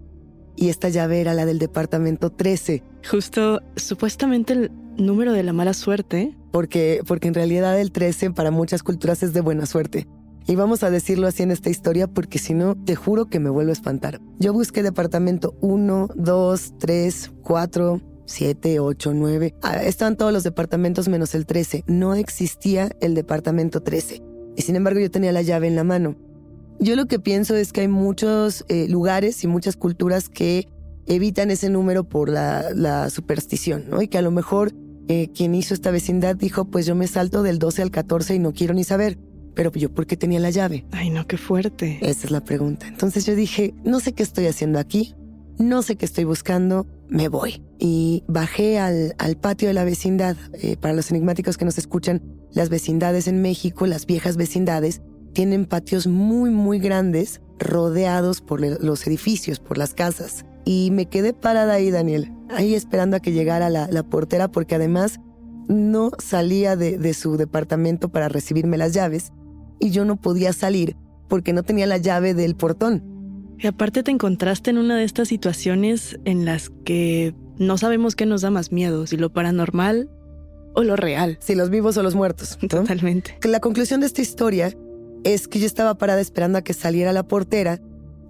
Y 0.57 0.69
esta 0.69 0.89
llave 0.89 1.21
era 1.21 1.35
la 1.35 1.47
del 1.47 1.59
departamento 1.59 2.31
13. 2.31 2.83
Justo, 3.09 3.61
supuestamente 3.77 4.53
el 4.53 4.71
número 4.97 5.33
de 5.33 5.43
la 5.43 5.53
mala 5.53 5.75
suerte. 5.75 6.37
Porque, 6.53 7.03
porque 7.07 7.29
en 7.29 7.35
realidad 7.35 7.79
el 7.81 7.91
13 7.91 8.31
para 8.31 8.51
muchas 8.51 8.83
culturas 8.83 9.23
es 9.23 9.33
de 9.33 9.41
buena 9.41 9.67
suerte. 9.67 10.07
Y 10.47 10.57
vamos 10.57 10.83
a 10.83 10.91
decirlo 10.91 11.27
así 11.27 11.43
en 11.43 11.51
esta 11.51 11.71
historia 11.71 12.07
porque 12.07 12.39
si 12.39 12.53
no, 12.53 12.77
te 12.77 12.95
juro 12.95 13.27
que 13.27 13.41
me 13.41 13.51
vuelvo 13.51 13.71
a 13.71 13.73
espantar. 13.73 14.21
Yo 14.39 14.53
busqué 14.53 14.83
departamento 14.83 15.57
1, 15.63 16.11
2, 16.15 16.75
3, 16.79 17.33
4, 17.43 18.01
7, 18.27 18.81
8, 18.81 19.13
9. 19.15 19.55
estaban 19.85 20.17
todos 20.17 20.33
los 20.33 20.43
departamentos 20.43 21.09
menos 21.09 21.35
el 21.35 21.47
13. 21.47 21.85
No 21.87 22.15
existía 22.15 22.91
el 23.01 23.15
departamento 23.15 23.83
13. 23.83 24.23
Y 24.57 24.63
sin 24.63 24.77
embargo 24.77 25.01
yo 25.01 25.11
tenía 25.11 25.33
la 25.33 25.43
llave 25.43 25.67
en 25.67 25.77
la 25.77 25.85
mano. 25.85 26.17
Yo 26.81 26.97
lo 26.97 27.07
que 27.07 27.19
pienso 27.19 27.55
es 27.55 27.73
que 27.73 27.83
hay 27.83 27.89
muchos 27.89 28.65
eh, 28.69 28.89
lugares 28.89 29.43
y 29.45 29.47
muchas 29.47 29.77
culturas 29.77 30.29
que 30.29 30.69
evitan 31.07 31.51
ese 31.51 31.71
número 31.71 32.05
por 32.05 32.29
la, 32.29 33.11
superstición, 33.11 33.85
¿no? 33.89 34.03
Y 34.03 34.09
que 34.09 34.19
a 34.19 34.23
lo 34.23 34.31
mejor 34.31 34.73
eh, 35.09 35.29
quien 35.35 35.55
hizo 35.55 35.75
esta 35.75 35.91
vecindad 35.91 36.37
dijo, 36.37 36.65
pues 36.65 36.87
yo 36.87 36.95
me 36.95 37.07
salto 37.07 37.43
del 37.43 37.59
12 37.59 37.83
al 37.83 37.91
14 37.91 38.35
y 38.35 38.39
no 38.39 38.53
quiero 38.53 38.75
ni 38.75 38.85
saber. 38.85 39.19
Pero 39.55 39.71
yo, 39.73 39.93
¿por 39.93 40.07
qué 40.07 40.17
tenía 40.17 40.41
la 40.41 40.51
llave? 40.51 40.85
Ay, 40.91 41.11
no, 41.11 41.27
qué 41.29 41.37
fuerte. 41.37 41.99
Esa 42.03 42.27
es 42.27 42.31
la 42.33 42.43
pregunta. 42.43 42.89
Entonces 42.89 43.25
yo 43.25 43.37
dije, 43.37 43.73
no 43.85 44.01
sé 44.01 44.13
qué 44.13 44.25
estoy 44.25 44.47
haciendo 44.47 44.81
aquí, 44.81 45.15
no 45.59 45.83
sé 45.83 45.97
qué 45.97 46.05
estoy 46.05 46.25
buscando, 46.25 46.87
me 47.09 47.29
voy. 47.29 47.63
Y 47.79 48.25
bajé 48.27 48.79
al, 48.79 49.15
al 49.19 49.37
patio 49.37 49.69
de 49.69 49.75
la 49.75 49.85
vecindad. 49.85 50.37
Eh, 50.55 50.77
para 50.77 50.95
los 50.95 51.11
enigmáticos 51.11 51.57
que 51.57 51.65
nos 51.65 51.79
escuchan, 51.79 52.23
las 52.53 52.69
vecindades 52.69 53.29
en 53.29 53.43
México, 53.43 53.87
las 53.87 54.07
viejas 54.07 54.37
vecindades, 54.37 55.03
tienen 55.33 55.67
patios 55.67 56.07
muy, 56.07 56.51
muy 56.51 56.79
grandes, 56.79 57.41
rodeados 57.59 58.41
por 58.41 58.61
los 58.61 59.07
edificios, 59.07 59.61
por 59.61 59.79
las 59.79 59.95
casas. 59.95 60.45
Y 60.65 60.91
me 60.93 61.07
quedé 61.07 61.33
parada 61.33 61.75
ahí, 61.75 61.91
Daniel, 61.91 62.33
ahí 62.51 62.75
esperando 62.75 63.17
a 63.17 63.21
que 63.21 63.33
llegara 63.33 63.69
la, 63.69 63.89
la 63.89 64.03
portera, 64.03 64.49
porque 64.49 64.77
además 64.77 65.21
no 65.69 66.11
salía 66.19 66.77
de, 66.77 66.99
de 66.99 67.15
su 67.15 67.37
departamento 67.37 68.11
para 68.11 68.29
recibirme 68.29 68.77
las 68.77 68.93
llaves 68.93 69.33
y 69.79 69.91
yo 69.91 70.05
no 70.05 70.17
podía 70.17 70.53
salir 70.53 70.97
porque 71.29 71.53
no 71.53 71.63
tenía 71.63 71.87
la 71.87 71.97
llave 71.99 72.35
del 72.35 72.55
portón. 72.55 73.14
Y 73.59 73.67
aparte 73.67 74.03
te 74.03 74.11
encontraste 74.11 74.71
en 74.71 74.79
una 74.79 74.97
de 74.97 75.05
estas 75.05 75.29
situaciones 75.29 76.19
en 76.25 76.45
las 76.45 76.71
que 76.85 77.35
no 77.59 77.79
sabemos 77.79 78.17
qué 78.17 78.27
nos 78.27 78.43
da 78.43 78.51
más 78.51 78.73
miedo, 78.73 79.07
si 79.07 79.17
lo 79.17 79.33
paranormal 79.33 80.11
o 80.75 80.83
lo 80.83 80.97
real. 80.97 81.39
Si 81.41 81.55
los 81.55 81.71
vivos 81.71 81.97
o 81.97 82.03
los 82.03 82.15
muertos. 82.15 82.59
Totalmente. 82.69 83.39
La 83.45 83.61
conclusión 83.61 84.01
de 84.01 84.07
esta 84.07 84.23
historia 84.23 84.73
es 85.23 85.49
que 85.49 85.61
yo 85.61 85.67
estaba 85.67 85.97
parada 85.97 86.21
esperando 86.21 86.59
a 86.59 86.63
que 86.63 86.75
saliera 86.75 87.13
la 87.13 87.23
portera 87.23 87.81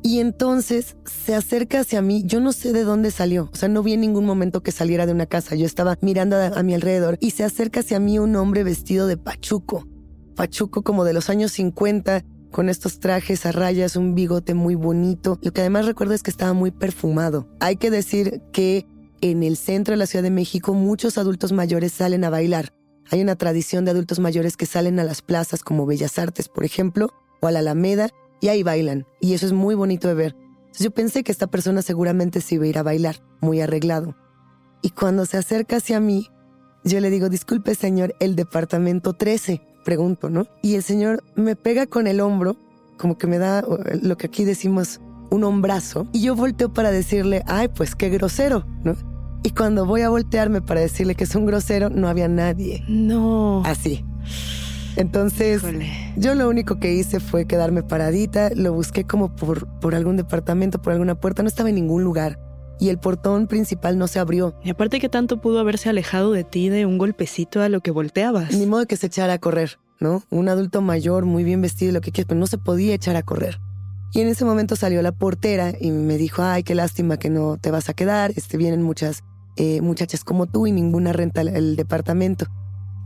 y 0.03 0.21
entonces 0.21 0.97
se 1.07 1.35
acerca 1.35 1.81
hacia 1.81 2.03
mí. 2.03 2.23
Yo 2.27 2.41
no 2.41 2.53
sé 2.53 2.73
de 2.73 2.85
dónde 2.85 3.11
salió. 3.11 3.49
O 3.53 3.57
sea, 3.57 3.71
no 3.71 3.83
vi 3.83 3.95
en 3.95 4.03
ningún 4.03 4.27
momento 4.27 4.63
que 4.63 4.73
saliera 4.73 5.07
de 5.07 5.13
una 5.13 5.27
casa. 5.27 5.55
Yo 5.55 5.65
estaba 5.65 5.97
mirando 6.03 6.37
a, 6.37 6.49
a 6.49 6.63
mi 6.63 6.75
alrededor 6.75 7.17
y 7.21 7.31
se 7.31 7.45
acerca 7.45 7.81
hacia 7.81 7.99
mí 7.99 8.19
un 8.19 8.37
hombre 8.37 8.63
vestido 8.63 9.07
de 9.07 9.17
pachuco 9.17 9.89
pachuco 10.35 10.83
como 10.83 11.05
de 11.05 11.13
los 11.13 11.31
años 11.31 11.53
50, 11.53 12.25
con 12.55 12.69
estos 12.69 13.01
trajes 13.01 13.47
a 13.47 13.51
rayas, 13.51 13.97
un 13.97 14.15
bigote 14.15 14.55
muy 14.55 14.77
bonito. 14.77 15.41
Lo 15.43 15.53
que 15.53 15.63
además 15.63 15.87
recuerdo 15.87 16.15
es 16.15 16.23
que 16.23 16.31
estaba 16.31 16.53
muy 16.53 16.71
perfumado. 16.71 17.49
Hay 17.59 17.75
que 17.75 17.91
decir 17.91 18.43
que 18.53 18.87
en 19.21 19.43
el 19.43 19.57
centro 19.57 19.91
de 19.91 19.97
la 19.97 20.07
Ciudad 20.07 20.23
de 20.23 20.31
México 20.31 20.73
muchos 20.73 21.19
adultos 21.19 21.51
mayores 21.51 21.91
salen 21.91 22.23
a 22.23 22.31
bailar. 22.31 22.73
Hay 23.11 23.21
una 23.21 23.35
tradición 23.35 23.85
de 23.85 23.91
adultos 23.91 24.21
mayores 24.21 24.57
que 24.57 24.67
salen 24.67 25.01
a 25.01 25.05
las 25.05 25.21
plazas 25.21 25.65
como 25.65 25.85
Bellas 25.85 26.17
Artes, 26.17 26.49
por 26.49 26.63
ejemplo, 26.63 27.09
o 27.41 27.49
a 27.49 27.51
la 27.51 27.59
Alameda, 27.59 28.11
y 28.41 28.47
ahí 28.47 28.63
bailan. 28.63 29.05
Y 29.21 29.35
eso 29.35 29.47
es 29.47 29.53
muy 29.53 29.75
bonito 29.75 30.07
de 30.07 30.15
ver. 30.15 30.37
yo 30.79 30.93
pensé 30.93 31.25
que 31.25 31.33
esta 31.33 31.49
persona 31.49 31.83
seguramente 31.83 32.41
se 32.41 32.55
iba 32.55 32.67
a 32.67 32.69
ir 32.69 32.79
a 32.79 32.85
bailar, 32.85 33.17
muy 33.41 33.63
arreglado. 33.63 34.15
Y 34.81 34.91
cuando 34.91 35.27
se 35.27 35.39
acerca 35.39 35.79
hacia 35.79 35.99
mí, 35.99 36.29
yo 36.85 37.01
le 37.01 37.11
digo, 37.11 37.29
disculpe 37.29 37.75
señor, 37.75 38.15
el 38.21 38.37
departamento 38.37 39.13
13 39.13 39.74
pregunto, 39.85 40.31
¿no? 40.31 40.47
Y 40.63 40.75
el 40.75 40.83
señor 40.83 41.23
me 41.37 41.57
pega 41.57 41.87
con 41.87 42.07
el 42.07 42.21
hombro, 42.21 42.57
como 42.97 43.17
que 43.17 43.27
me 43.27 43.39
da 43.39 43.61
eh, 43.61 44.01
lo 44.03 44.17
que 44.17 44.27
aquí 44.27 44.45
decimos 44.45 45.01
un 45.31 45.45
hombrazo, 45.45 46.07
y 46.13 46.23
yo 46.23 46.35
volteo 46.35 46.73
para 46.73 46.91
decirle, 46.91 47.43
ay, 47.47 47.69
pues 47.69 47.95
qué 47.95 48.09
grosero, 48.09 48.65
¿no? 48.83 48.95
Y 49.43 49.51
cuando 49.51 49.85
voy 49.85 50.01
a 50.01 50.09
voltearme 50.09 50.63
para 50.63 50.81
decirle 50.81 51.15
que 51.15 51.25
es 51.25 51.35
un 51.35 51.45
grosero, 51.45 51.91
no 51.91 52.09
había 52.09 52.29
nadie. 52.29 52.83
No. 52.89 53.63
Así. 53.67 54.05
Entonces, 54.97 55.63
yo 56.17 56.35
lo 56.35 56.49
único 56.49 56.79
que 56.79 56.95
hice 56.95 57.21
fue 57.21 57.47
quedarme 57.47 57.83
paradita, 57.83 58.51
lo 58.55 58.73
busqué 58.73 59.05
como 59.05 59.35
por, 59.35 59.67
por 59.81 59.95
algún 59.95 60.17
departamento, 60.17 60.81
por 60.81 60.93
alguna 60.93 61.17
puerta, 61.17 61.43
no 61.43 61.49
estaba 61.49 61.69
en 61.69 61.75
ningún 61.75 62.05
lugar 62.05 62.39
y 62.81 62.89
el 62.89 62.99
portón 62.99 63.47
principal 63.47 63.99
no 63.99 64.07
se 64.07 64.19
abrió. 64.19 64.55
Y 64.63 64.71
aparte 64.71 65.01
que 65.01 65.09
tanto 65.09 65.41
pudo 65.41 65.61
haberse 65.61 65.89
alejado 65.89 66.33
de 66.33 66.45
ti 66.45 66.69
de 66.69 66.87
un 66.87 66.99
golpecito 66.99 67.63
a 67.63 67.69
lo 67.69 67.81
que 67.81 67.91
volteabas. 67.91 68.53
Ni 68.53 68.67
modo 68.67 68.87
que 68.87 68.97
se 68.97 69.07
echara 69.07 69.35
a 69.35 69.39
correr, 69.39 69.79
¿no? 70.01 70.23
Un 70.31 70.49
adulto 70.49 70.81
mayor, 70.81 71.25
muy 71.25 71.45
bien 71.45 71.63
vestido, 71.63 71.93
lo 71.93 72.01
que 72.01 72.13
quieras, 72.13 72.29
pero 72.29 72.41
no 72.41 72.47
se 72.47 72.59
podía 72.59 72.95
echar 72.95 73.17
a 73.17 73.23
correr. 73.23 73.61
Y 74.13 74.21
en 74.21 74.29
ese 74.29 74.45
momento 74.45 74.77
salió 74.77 75.03
la 75.03 75.13
portera 75.13 75.73
y 75.81 75.91
me 75.91 76.17
dijo, 76.17 76.43
ay, 76.43 76.63
qué 76.63 76.75
lástima 76.75 77.17
que 77.17 77.31
no 77.31 77.57
te 77.57 77.71
vas 77.71 77.89
a 77.89 77.95
quedar, 77.95 78.33
este, 78.37 78.57
vienen 78.57 78.83
muchas 78.83 79.25
eh, 79.57 79.81
muchachas 79.83 80.25
como 80.25 80.47
tú 80.47 80.67
y 80.67 80.73
ninguna 80.73 81.13
renta 81.13 81.41
el, 81.41 81.77
departamento. 81.77 82.47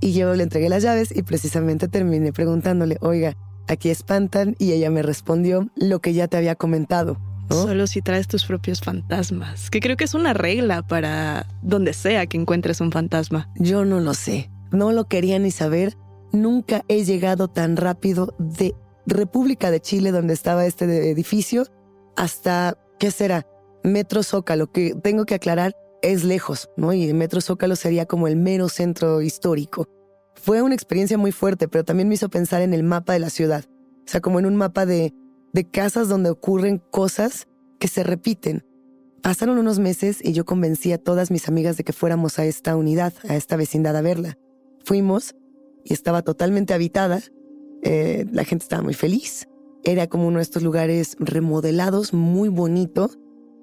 Y 0.00 0.12
yo 0.12 0.35
le 0.35 0.44
entregué 0.44 0.68
las 0.68 0.83
llaves 0.83 1.14
y 1.14 1.22
precisamente 1.22 1.88
terminé 1.88 2.33
preguntándole, 2.33 2.96
oiga, 3.00 3.37
aquí 3.66 3.90
espantan 3.90 4.54
y 4.59 4.72
ella 4.72 4.90
me 4.90 5.02
respondió 5.02 5.68
lo 5.76 6.00
que 6.00 6.14
ya 6.14 6.28
te 6.28 6.37
había 6.37 6.54
comentado, 6.54 7.18
Solo 7.51 7.87
si 7.87 8.03
traes 8.03 8.29
tus 8.29 8.45
propios 8.45 8.81
fantasmas, 8.81 9.71
que 9.71 9.81
creo 9.81 9.97
que 9.97 10.05
es 10.05 10.15
una 10.15 10.35
regla 10.35 10.87
para 10.87 11.47
donde 11.63 11.93
sea 11.95 12.27
que 12.27 12.37
encuentres 12.37 12.81
un 12.81 12.93
fantasma. 12.93 13.51
Yo 13.57 13.85
no 13.85 14.01
lo 14.01 14.15
sé, 14.15 14.51
no 14.71 14.93
lo 14.93 15.09
quería 15.09 15.39
ni 15.39 15.51
saber. 15.51 15.97
Nunca 16.33 16.85
he 16.89 17.05
llegado 17.05 17.49
tan 17.49 17.77
rápido 17.77 18.35
de 18.39 18.75
República 19.07 19.71
de 19.71 19.81
Chile, 19.81 20.11
donde 20.11 20.35
estaba 20.35 20.67
este 20.67 21.11
edificio, 21.11 21.65
hasta, 22.17 22.77
¿qué 22.99 23.11
será? 23.11 23.47
Metro 23.83 24.23
Zócalo, 24.23 24.71
que 24.71 24.95
tengo 25.03 25.25
que 25.25 25.35
aclarar, 25.35 25.75
es 26.03 26.25
lejos, 26.25 26.69
¿no? 26.77 26.93
Y 26.93 27.13
Metro 27.15 27.41
Zócalo 27.41 27.77
sería 27.77 28.07
como 28.07 28.29
el 28.29 28.37
mero 28.37 28.69
centro 28.69 29.23
histórico. 29.23 29.87
Fue 30.35 30.63
una 30.63 30.75
experiencia 30.75 31.17
muy 31.17 31.33
fuerte, 31.33 31.69
pero 31.69 31.85
también 31.85 32.09
me 32.09 32.15
hizo 32.15 32.29
pensar 32.29 32.63
en 32.63 32.75
el 32.75 32.83
mapa 32.83 33.15
de 33.15 33.19
la 33.19 33.31
ciudad. 33.31 33.65
O 33.69 34.11
sea, 34.11 34.21
como 34.21 34.39
en 34.39 34.47
un 34.47 34.57
mapa 34.57 34.87
de 34.87 35.13
de 35.59 35.64
casas 35.64 36.09
donde 36.09 36.31
ocurren 36.31 36.81
cosas 36.92 37.49
que 37.81 37.88
se 37.88 38.05
repiten. 38.05 38.64
Pasaron 39.23 39.59
unos 39.59 39.81
meses 39.81 40.21
y 40.23 40.33
yo 40.33 40.44
convencí 40.44 40.92
a 40.92 40.99
todas 40.99 41.33
mis 41.33 41.49
amigas 41.49 41.77
de 41.77 41.83
que 41.83 41.92
fuéramos 41.92 42.38
a 42.38 42.44
esta 42.44 42.77
unidad, 42.77 43.12
a 43.29 43.35
esta 43.35 43.57
vecindad 43.57 43.97
a 43.97 44.01
verla. 44.01 44.38
Fuimos 44.85 45.35
y 45.85 45.94
estaba 45.94 46.23
totalmente 46.23 46.75
habitada. 46.75 47.21
Eh, 47.83 48.25
la 48.31 48.44
gente 48.44 48.62
estaba 48.62 48.83
muy 48.83 48.94
feliz. 48.94 49.49
Era 49.83 50.07
como 50.07 50.29
uno 50.29 50.37
de 50.37 50.44
estos 50.44 50.62
lugares 50.62 51.16
remodelados, 51.18 52.14
muy 52.14 52.49
bonito. 52.49 53.11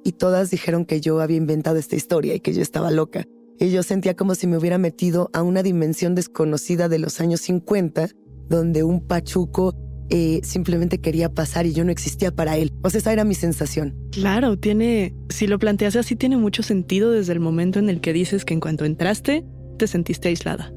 Y 0.03 0.11
todas 0.11 0.51
dijeron 0.51 0.83
que 0.83 0.99
yo 0.99 1.21
había 1.21 1.37
inventado 1.37 1.77
esta 1.77 1.95
historia 1.95 2.35
y 2.35 2.41
que 2.41 2.53
yo 2.53 2.61
estaba 2.61 2.91
loca. 2.91 3.23
Y 3.57 3.71
yo 3.71 3.83
sentía 3.83 4.17
como 4.17 4.35
si 4.35 4.47
me 4.47 4.57
hubiera 4.57 4.77
metido 4.77 5.29
a 5.31 5.43
una 5.43 5.63
dimensión 5.63 6.13
desconocida 6.13 6.89
de 6.89 6.99
los 6.99 7.21
años 7.21 7.39
50, 7.39 8.09
donde 8.49 8.83
un 8.83 8.99
pachuco 8.99 9.73
eh, 10.09 10.39
simplemente 10.43 10.99
quería 10.99 11.29
pasar 11.33 11.65
y 11.65 11.73
yo 11.73 11.83
no 11.83 11.91
existía 11.91 12.31
para 12.31 12.57
él. 12.57 12.71
O 12.83 12.89
sea, 12.89 12.99
esa 12.99 13.13
era 13.13 13.23
mi 13.23 13.35
sensación. 13.35 13.95
Claro, 14.11 14.57
tiene, 14.57 15.15
si 15.29 15.47
lo 15.47 15.57
planteas 15.59 15.95
así, 15.95 16.15
tiene 16.15 16.37
mucho 16.37 16.63
sentido 16.63 17.11
desde 17.11 17.33
el 17.33 17.39
momento 17.39 17.79
en 17.79 17.89
el 17.89 18.01
que 18.01 18.13
dices 18.13 18.45
que 18.45 18.53
en 18.53 18.59
cuanto 18.59 18.85
entraste, 18.85 19.45
te 19.77 19.87
sentiste 19.87 20.29
aislada. 20.29 20.71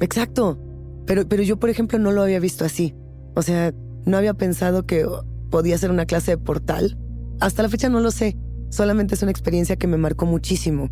Exacto. 0.00 0.58
Pero, 1.06 1.28
pero 1.28 1.42
yo, 1.42 1.58
por 1.58 1.70
ejemplo, 1.70 1.98
no 1.98 2.12
lo 2.12 2.22
había 2.22 2.40
visto 2.40 2.64
así. 2.64 2.94
O 3.34 3.42
sea, 3.42 3.72
No 4.06 4.16
había 4.16 4.34
pensado 4.34 4.86
que 4.86 5.06
podía 5.50 5.76
ser 5.76 5.90
una 5.90 6.06
clase 6.06 6.32
de 6.32 6.38
portal. 6.38 6.96
Hasta 7.38 7.62
la 7.62 7.68
fecha 7.68 7.88
no 7.88 8.00
lo 8.00 8.10
sé. 8.10 8.36
Solamente 8.70 9.14
es 9.14 9.22
una 9.22 9.30
experiencia 9.30 9.76
que 9.76 9.86
me 9.86 9.98
marcó 9.98 10.24
muchísimo. 10.24 10.88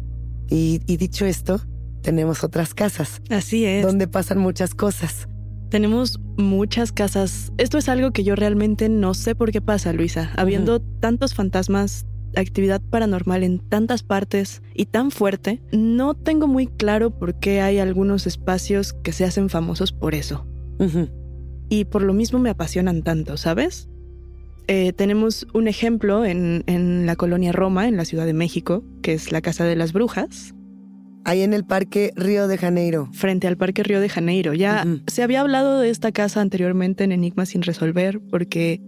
Y, 0.50 0.80
y 0.86 0.96
dicho 0.98 1.24
esto, 1.24 1.60
tenemos 2.02 2.44
otras 2.44 2.74
casas. 2.74 3.22
Así 3.30 3.64
es. 3.64 3.84
Donde 3.84 4.08
pasan 4.08 4.38
muchas 4.38 4.74
cosas. 4.74 5.28
Tenemos 5.70 6.18
muchas 6.38 6.92
casas. 6.92 7.52
Esto 7.58 7.76
es 7.78 7.88
algo 7.88 8.10
que 8.10 8.24
yo 8.24 8.34
realmente 8.34 8.88
no 8.88 9.12
sé 9.12 9.34
por 9.34 9.52
qué 9.52 9.60
pasa, 9.60 9.92
Luisa. 9.92 10.30
Habiendo 10.36 10.80
tantos 10.80 11.34
fantasmas, 11.34 12.06
actividad 12.36 12.80
paranormal 12.80 13.42
en 13.42 13.58
tantas 13.58 14.02
partes 14.02 14.62
y 14.74 14.86
tan 14.86 15.10
fuerte, 15.10 15.60
no 15.72 16.14
tengo 16.14 16.46
muy 16.46 16.66
claro 16.66 17.10
por 17.10 17.38
qué 17.38 17.60
hay 17.60 17.78
algunos 17.78 18.26
espacios 18.26 18.94
que 18.94 19.12
se 19.12 19.24
hacen 19.24 19.50
famosos 19.50 19.92
por 19.92 20.14
eso. 20.14 20.46
Y 21.68 21.84
por 21.84 22.02
lo 22.02 22.14
mismo 22.14 22.38
me 22.38 22.50
apasionan 22.50 23.02
tanto, 23.02 23.36
¿sabes? 23.36 23.88
Eh, 24.68 24.92
tenemos 24.92 25.46
un 25.54 25.66
ejemplo 25.66 26.24
en, 26.24 26.62
en 26.66 27.06
la 27.06 27.16
colonia 27.16 27.52
Roma, 27.52 27.88
en 27.88 27.96
la 27.96 28.04
Ciudad 28.04 28.26
de 28.26 28.34
México, 28.34 28.84
que 29.02 29.14
es 29.14 29.32
la 29.32 29.40
Casa 29.40 29.64
de 29.64 29.76
las 29.76 29.92
Brujas, 29.92 30.54
Ahí 31.28 31.42
en 31.42 31.52
el 31.52 31.66
Parque 31.66 32.14
Río 32.16 32.48
de 32.48 32.56
Janeiro. 32.56 33.10
frente 33.12 33.46
al 33.48 33.58
Parque 33.58 33.82
Río 33.82 34.00
de 34.00 34.08
Janeiro. 34.08 34.54
Ya 34.54 34.86
se 35.08 35.22
había 35.22 35.42
hablado 35.42 35.78
de 35.78 35.90
esta 35.90 36.10
casa 36.10 36.40
anteriormente 36.40 37.04
en 37.04 37.12
Enigma 37.12 37.44
sin 37.44 37.60
resolver 37.60 38.18
porque 38.30 38.80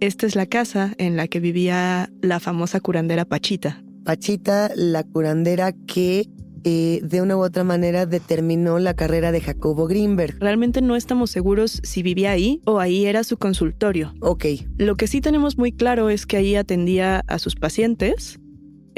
esta 0.00 0.26
es 0.26 0.34
la 0.34 0.46
casa 0.46 0.94
en 0.98 1.16
la 1.16 1.28
que 1.28 1.38
vivía 1.38 2.10
la 2.22 2.40
famosa 2.40 2.80
curandera 2.80 3.24
Pachita. 3.24 3.84
Pachita, 4.04 4.72
la 4.74 5.04
curandera 5.04 5.70
que 5.86 6.26
eh, 6.64 6.98
de 7.04 7.22
una 7.22 7.36
u 7.36 7.44
otra 7.44 7.62
manera 7.62 8.04
determinó 8.04 8.80
la 8.80 8.94
carrera 8.94 9.30
de 9.30 9.40
Jacobo 9.40 9.86
Greenberg. 9.86 10.38
Realmente 10.40 10.82
no 10.82 10.96
estamos 10.96 11.30
seguros 11.30 11.80
si 11.84 12.02
vivía 12.02 12.32
ahí 12.32 12.60
o 12.64 12.80
ahí 12.80 13.06
era 13.06 13.22
su 13.22 13.36
consultorio. 13.36 14.12
Ok. 14.22 14.46
Lo 14.76 14.96
que 14.96 15.06
sí 15.06 15.20
tenemos 15.20 15.56
muy 15.56 15.70
claro 15.70 16.10
es 16.10 16.26
que 16.26 16.36
ahí 16.36 16.56
atendía 16.56 17.22
a 17.28 17.38
sus 17.38 17.54
pacientes. 17.54 18.40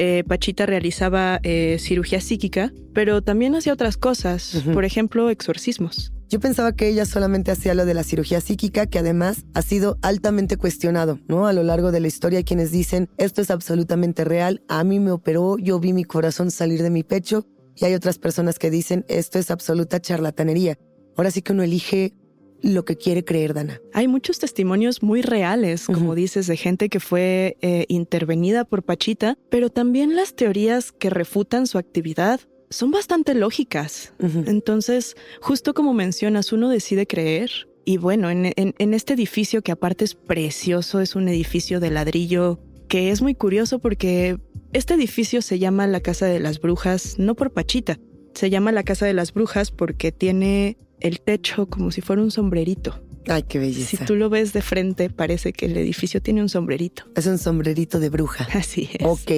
Eh, 0.00 0.22
Pachita 0.26 0.64
realizaba 0.64 1.40
eh, 1.42 1.76
cirugía 1.80 2.20
psíquica, 2.20 2.72
pero 2.94 3.20
también 3.20 3.56
hacía 3.56 3.72
otras 3.72 3.96
cosas, 3.96 4.62
por 4.72 4.84
ejemplo, 4.84 5.28
exorcismos. 5.28 6.12
Yo 6.28 6.38
pensaba 6.38 6.72
que 6.72 6.88
ella 6.88 7.04
solamente 7.04 7.50
hacía 7.50 7.74
lo 7.74 7.84
de 7.84 7.94
la 7.94 8.04
cirugía 8.04 8.40
psíquica, 8.40 8.86
que 8.86 9.00
además 9.00 9.44
ha 9.54 9.62
sido 9.62 9.98
altamente 10.02 10.56
cuestionado, 10.56 11.18
¿no? 11.26 11.48
A 11.48 11.52
lo 11.52 11.64
largo 11.64 11.90
de 11.90 11.98
la 11.98 12.06
historia 12.06 12.38
hay 12.38 12.44
quienes 12.44 12.70
dicen, 12.70 13.08
esto 13.16 13.42
es 13.42 13.50
absolutamente 13.50 14.24
real, 14.24 14.62
a 14.68 14.84
mí 14.84 15.00
me 15.00 15.10
operó, 15.10 15.58
yo 15.58 15.80
vi 15.80 15.92
mi 15.92 16.04
corazón 16.04 16.52
salir 16.52 16.82
de 16.82 16.90
mi 16.90 17.02
pecho, 17.02 17.46
y 17.74 17.84
hay 17.84 17.94
otras 17.94 18.18
personas 18.18 18.60
que 18.60 18.70
dicen, 18.70 19.04
esto 19.08 19.40
es 19.40 19.50
absoluta 19.50 20.00
charlatanería. 20.00 20.78
Ahora 21.16 21.32
sí 21.32 21.42
que 21.42 21.52
uno 21.52 21.64
elige 21.64 22.14
lo 22.62 22.84
que 22.84 22.96
quiere 22.96 23.24
creer, 23.24 23.54
Dana. 23.54 23.80
Hay 23.92 24.08
muchos 24.08 24.38
testimonios 24.38 25.02
muy 25.02 25.22
reales, 25.22 25.86
como 25.86 26.14
dices, 26.14 26.46
de 26.46 26.56
gente 26.56 26.88
que 26.88 27.00
fue 27.00 27.56
eh, 27.60 27.84
intervenida 27.88 28.64
por 28.64 28.82
Pachita, 28.82 29.38
pero 29.50 29.70
también 29.70 30.16
las 30.16 30.34
teorías 30.34 30.90
que 30.92 31.10
refutan 31.10 31.66
su 31.66 31.78
actividad 31.78 32.40
son 32.70 32.90
bastante 32.90 33.34
lógicas. 33.34 34.12
Entonces, 34.46 35.16
justo 35.40 35.72
como 35.74 35.94
mencionas, 35.94 36.52
uno 36.52 36.68
decide 36.68 37.06
creer. 37.06 37.50
Y 37.84 37.96
bueno, 37.96 38.28
en, 38.28 38.46
en- 38.56 38.74
en 38.78 38.92
este 38.94 39.14
edificio 39.14 39.62
que 39.62 39.72
aparte 39.72 40.04
es 40.04 40.14
precioso, 40.14 41.00
es 41.00 41.14
un 41.16 41.28
edificio 41.28 41.80
de 41.80 41.90
ladrillo 41.90 42.58
que 42.88 43.10
es 43.10 43.22
muy 43.22 43.34
curioso 43.34 43.78
porque 43.78 44.38
este 44.72 44.94
edificio 44.94 45.40
se 45.42 45.58
llama 45.58 45.86
la 45.86 46.00
Casa 46.00 46.26
de 46.26 46.40
las 46.40 46.60
Brujas, 46.60 47.18
no 47.18 47.34
por 47.34 47.52
Pachita, 47.52 47.98
se 48.34 48.50
llama 48.50 48.72
la 48.72 48.82
Casa 48.82 49.06
de 49.06 49.14
las 49.14 49.32
Brujas 49.32 49.70
porque 49.70 50.12
tiene 50.12 50.76
el 51.00 51.20
techo 51.20 51.66
como 51.66 51.90
si 51.90 52.00
fuera 52.00 52.22
un 52.22 52.30
sombrerito. 52.30 53.02
Ay, 53.28 53.42
qué 53.42 53.58
belleza. 53.58 53.96
Si 53.96 54.04
tú 54.04 54.16
lo 54.16 54.30
ves 54.30 54.52
de 54.52 54.62
frente, 54.62 55.10
parece 55.10 55.52
que 55.52 55.66
el 55.66 55.76
edificio 55.76 56.22
tiene 56.22 56.40
un 56.40 56.48
sombrerito. 56.48 57.04
Es 57.14 57.26
un 57.26 57.38
sombrerito 57.38 58.00
de 58.00 58.08
bruja. 58.08 58.48
Así 58.54 58.88
es. 58.98 59.06
Ok, 59.06 59.30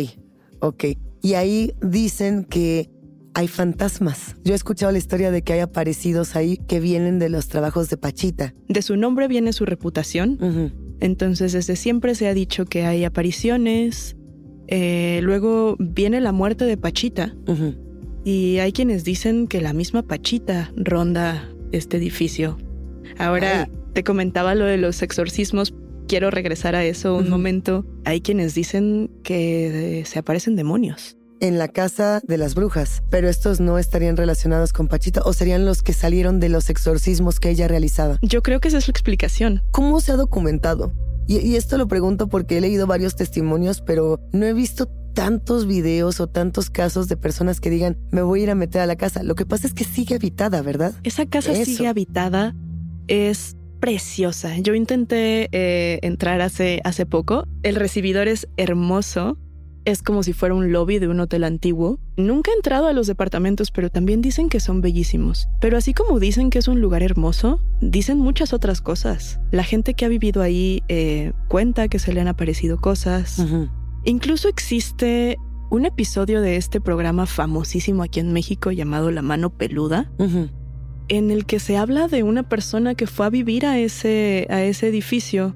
ok. 0.61 0.85
Y 1.23 1.35
ahí 1.35 1.75
dicen 1.83 2.45
que 2.45 2.89
hay 3.35 3.49
fantasmas. 3.49 4.37
Yo 4.45 4.53
he 4.53 4.57
escuchado 4.57 4.93
la 4.93 4.99
historia 4.99 5.31
de 5.31 5.43
que 5.43 5.53
hay 5.53 5.61
aparecidos 5.61 6.37
ahí 6.37 6.57
que 6.57 6.81
vienen 6.81 7.19
de 7.19 7.29
los 7.29 7.49
trabajos 7.49 7.89
de 7.91 7.97
Pachita. 7.97 8.55
De 8.69 8.83
su 8.83 8.97
nombre 8.97 9.29
viene 9.29 9.53
su 9.53 9.65
reputación. 9.65 10.73
Entonces, 11.01 11.53
desde 11.53 11.77
siempre 11.77 12.15
se 12.15 12.29
ha 12.29 12.35
dicho 12.35 12.65
que 12.65 12.85
hay 12.85 13.05
apariciones. 13.05 14.17
Eh, 14.69 15.21
luego 15.23 15.77
viene 15.79 16.21
la 16.21 16.33
muerte 16.33 16.65
de 16.65 16.77
Pachita. 16.77 17.35
Y 18.25 18.59
hay 18.59 18.73
quienes 18.73 19.05
dicen 19.05 19.47
que 19.47 19.61
la 19.61 19.73
misma 19.73 20.03
Pachita 20.03 20.73
ronda 20.77 21.50
este 21.73 21.97
edificio. 21.97 22.59
Ahora, 23.19 23.69
te 23.93 24.05
comentaba 24.05 24.55
lo 24.55 24.65
de 24.65 24.77
los 24.77 25.03
exorcismos. 25.03 25.75
Quiero 26.07 26.31
regresar 26.31 26.75
a 26.75 26.85
eso 26.85 27.17
un 27.17 27.29
momento. 27.29 27.85
Hay 28.05 28.21
quienes 28.21 28.55
dicen 28.55 29.11
que 29.23 30.01
eh, 30.01 30.05
se 30.05 30.19
aparecen 30.19 30.57
demonios. 30.57 31.17
En 31.41 31.59
la 31.59 31.69
casa 31.69 32.21
de 32.27 32.37
las 32.37 32.55
brujas. 32.55 33.03
Pero 33.11 33.29
estos 33.29 33.61
no 33.61 33.79
estarían 33.79 34.17
relacionados 34.17 34.73
con 34.73 34.89
Pachita 34.89 35.23
o 35.25 35.33
serían 35.33 35.65
los 35.65 35.83
que 35.83 35.93
salieron 35.93 36.39
de 36.39 36.51
los 36.51 36.69
exorcismos 36.69 37.41
que 37.41 37.51
ella 37.51 37.69
realizaba. 37.69 38.19
Yo 38.23 38.43
creo 38.43 38.61
que 38.61 38.69
esa 38.69 38.79
es 38.79 38.89
la 38.89 38.93
explicación. 38.93 39.63
¿Cómo 39.71 40.01
se 40.01 40.13
ha 40.13 40.17
documentado? 40.17 40.93
Y, 41.27 41.39
y 41.39 41.57
esto 41.57 41.79
lo 41.79 41.89
pregunto 41.89 42.29
porque 42.29 42.59
he 42.59 42.61
leído 42.61 42.87
varios 42.87 43.17
testimonios, 43.17 43.81
pero 43.81 44.21
no 44.33 44.45
he 44.47 44.53
visto 44.53 44.91
tantos 45.13 45.67
videos 45.67 46.21
o 46.21 46.27
tantos 46.27 46.71
casos 46.71 47.09
de 47.09 47.17
personas 47.17 47.61
que 47.61 47.71
digan, 47.71 47.97
me 48.11 48.23
voy 48.23 48.41
a 48.41 48.43
ir 48.45 48.51
a 48.51 48.55
meter 48.55 48.81
a 48.81 48.87
la 48.87 48.97
casa. 48.97 49.23
Lo 49.23 49.35
que 49.35 49.47
pasa 49.47 49.67
es 49.67 49.75
que 49.75 49.85
sigue 49.85 50.15
habitada, 50.15 50.63
¿verdad? 50.63 50.95
Esa 51.03 51.27
casa 51.27 51.53
Eso. 51.53 51.65
sigue 51.65 51.89
habitada, 51.89 52.55
es 53.09 53.57
preciosa. 53.81 54.57
Yo 54.59 54.75
intenté 54.75 55.49
eh, 55.53 55.99
entrar 56.03 56.41
hace, 56.41 56.81
hace 56.85 57.07
poco. 57.07 57.47
El 57.63 57.75
recibidor 57.75 58.29
es 58.29 58.49
hermoso. 58.57 59.39
Es 59.87 60.03
como 60.03 60.23
si 60.23 60.35
fuera 60.35 60.55
un 60.55 60.73
lobby 60.73 60.99
de 60.99 61.09
un 61.09 61.21
hotel 61.21 61.43
antiguo. 61.43 61.99
Nunca 62.19 62.51
he 62.51 62.55
entrado 62.55 62.87
a 62.87 62.93
los 62.93 63.07
departamentos, 63.07 63.71
pero 63.71 63.89
también 63.89 64.21
dicen 64.21 64.51
que 64.51 64.61
son 64.61 64.83
bellísimos. 64.83 65.49
Pero 65.59 65.79
así 65.79 65.95
como 65.95 66.21
dicen 66.21 66.51
que 66.51 66.59
es 66.59 66.69
un 66.69 66.83
lugar 66.83 67.03
hermoso, 67.03 67.63
dicen 67.81 68.19
muchas 68.19 68.53
otras 68.53 68.83
cosas. 68.83 69.41
La 69.51 69.65
gente 69.65 69.95
que 69.95 70.05
ha 70.05 70.09
vivido 70.09 70.43
ahí 70.43 70.83
eh, 70.89 71.33
cuenta 71.49 71.89
que 71.89 71.99
se 71.99 72.13
le 72.13 72.21
han 72.21 72.29
aparecido 72.29 72.79
cosas. 72.79 73.43
Incluso 74.05 74.49
existe 74.49 75.39
un 75.71 75.87
episodio 75.87 76.41
de 76.41 76.57
este 76.57 76.81
programa 76.81 77.27
famosísimo 77.27 78.03
aquí 78.03 78.21
en 78.21 78.33
México 78.33 78.73
llamado 78.73 79.11
La 79.11 79.23
Mano 79.23 79.51
Peluda, 79.51 80.11
en 81.09 81.31
el 81.31 81.47
que 81.47 81.61
se 81.61 81.77
habla 81.77 82.09
de 82.09 82.23
una 82.23 82.49
persona 82.49 82.95
que 82.95 83.07
fue 83.07 83.27
a 83.27 83.31
vivir 83.31 83.67
a 83.67 83.79
ese, 83.79 84.47
a 84.51 84.63
ese 84.63 84.89
edificio. 84.89 85.55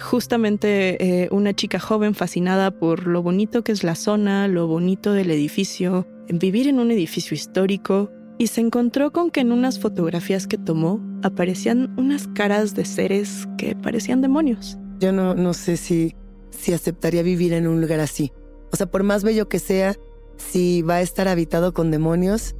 Justamente 0.00 1.22
eh, 1.22 1.28
una 1.30 1.54
chica 1.54 1.78
joven 1.78 2.14
fascinada 2.14 2.72
por 2.72 3.06
lo 3.06 3.22
bonito 3.22 3.62
que 3.62 3.72
es 3.72 3.84
la 3.84 3.94
zona, 3.94 4.48
lo 4.48 4.66
bonito 4.66 5.12
del 5.12 5.30
edificio, 5.30 6.08
vivir 6.28 6.66
en 6.66 6.80
un 6.80 6.90
edificio 6.90 7.34
histórico, 7.34 8.10
y 8.38 8.48
se 8.48 8.60
encontró 8.60 9.12
con 9.12 9.30
que 9.30 9.40
en 9.40 9.52
unas 9.52 9.78
fotografías 9.78 10.48
que 10.48 10.58
tomó 10.58 11.00
aparecían 11.22 11.94
unas 11.96 12.26
caras 12.28 12.74
de 12.74 12.84
seres 12.84 13.46
que 13.58 13.76
parecían 13.76 14.20
demonios. 14.22 14.78
Yo 14.98 15.12
no, 15.12 15.34
no 15.34 15.54
sé 15.54 15.76
si, 15.76 16.16
si 16.52 16.72
aceptaría 16.72 17.22
vivir 17.22 17.52
en 17.52 17.66
un 17.66 17.80
lugar 17.80 18.00
así. 18.00 18.32
O 18.72 18.76
sea, 18.76 18.86
por 18.86 19.02
más 19.02 19.24
bello 19.24 19.48
que 19.48 19.58
sea, 19.58 19.96
si 20.36 20.82
va 20.82 20.96
a 20.96 21.00
estar 21.02 21.28
habitado 21.28 21.74
con 21.74 21.90
demonios, 21.90 22.54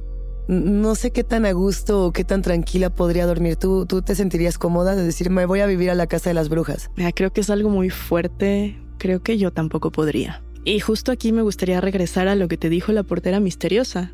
no 0.47 0.95
sé 0.95 1.11
qué 1.11 1.23
tan 1.23 1.45
a 1.45 1.51
gusto 1.53 2.05
o 2.05 2.11
qué 2.11 2.23
tan 2.23 2.41
tranquila 2.41 2.93
podría 2.93 3.25
dormir. 3.25 3.55
¿Tú, 3.55 3.85
tú 3.85 4.01
te 4.01 4.15
sentirías 4.15 4.57
cómoda 4.57 4.95
de 4.95 5.03
decir, 5.03 5.29
me 5.29 5.45
voy 5.45 5.61
a 5.61 5.65
vivir 5.65 5.89
a 5.89 5.95
la 5.95 6.07
casa 6.07 6.29
de 6.29 6.33
las 6.33 6.49
brujas? 6.49 6.91
Mira, 6.95 7.11
creo 7.11 7.31
que 7.31 7.41
es 7.41 7.49
algo 7.49 7.69
muy 7.69 7.89
fuerte. 7.89 8.79
Creo 8.97 9.21
que 9.21 9.37
yo 9.37 9.51
tampoco 9.51 9.91
podría. 9.91 10.43
Y 10.65 10.79
justo 10.79 11.11
aquí 11.11 11.31
me 11.31 11.41
gustaría 11.41 11.81
regresar 11.81 12.27
a 12.27 12.35
lo 12.35 12.47
que 12.47 12.57
te 12.57 12.69
dijo 12.69 12.91
la 12.91 13.03
portera 13.03 13.39
misteriosa. 13.39 14.13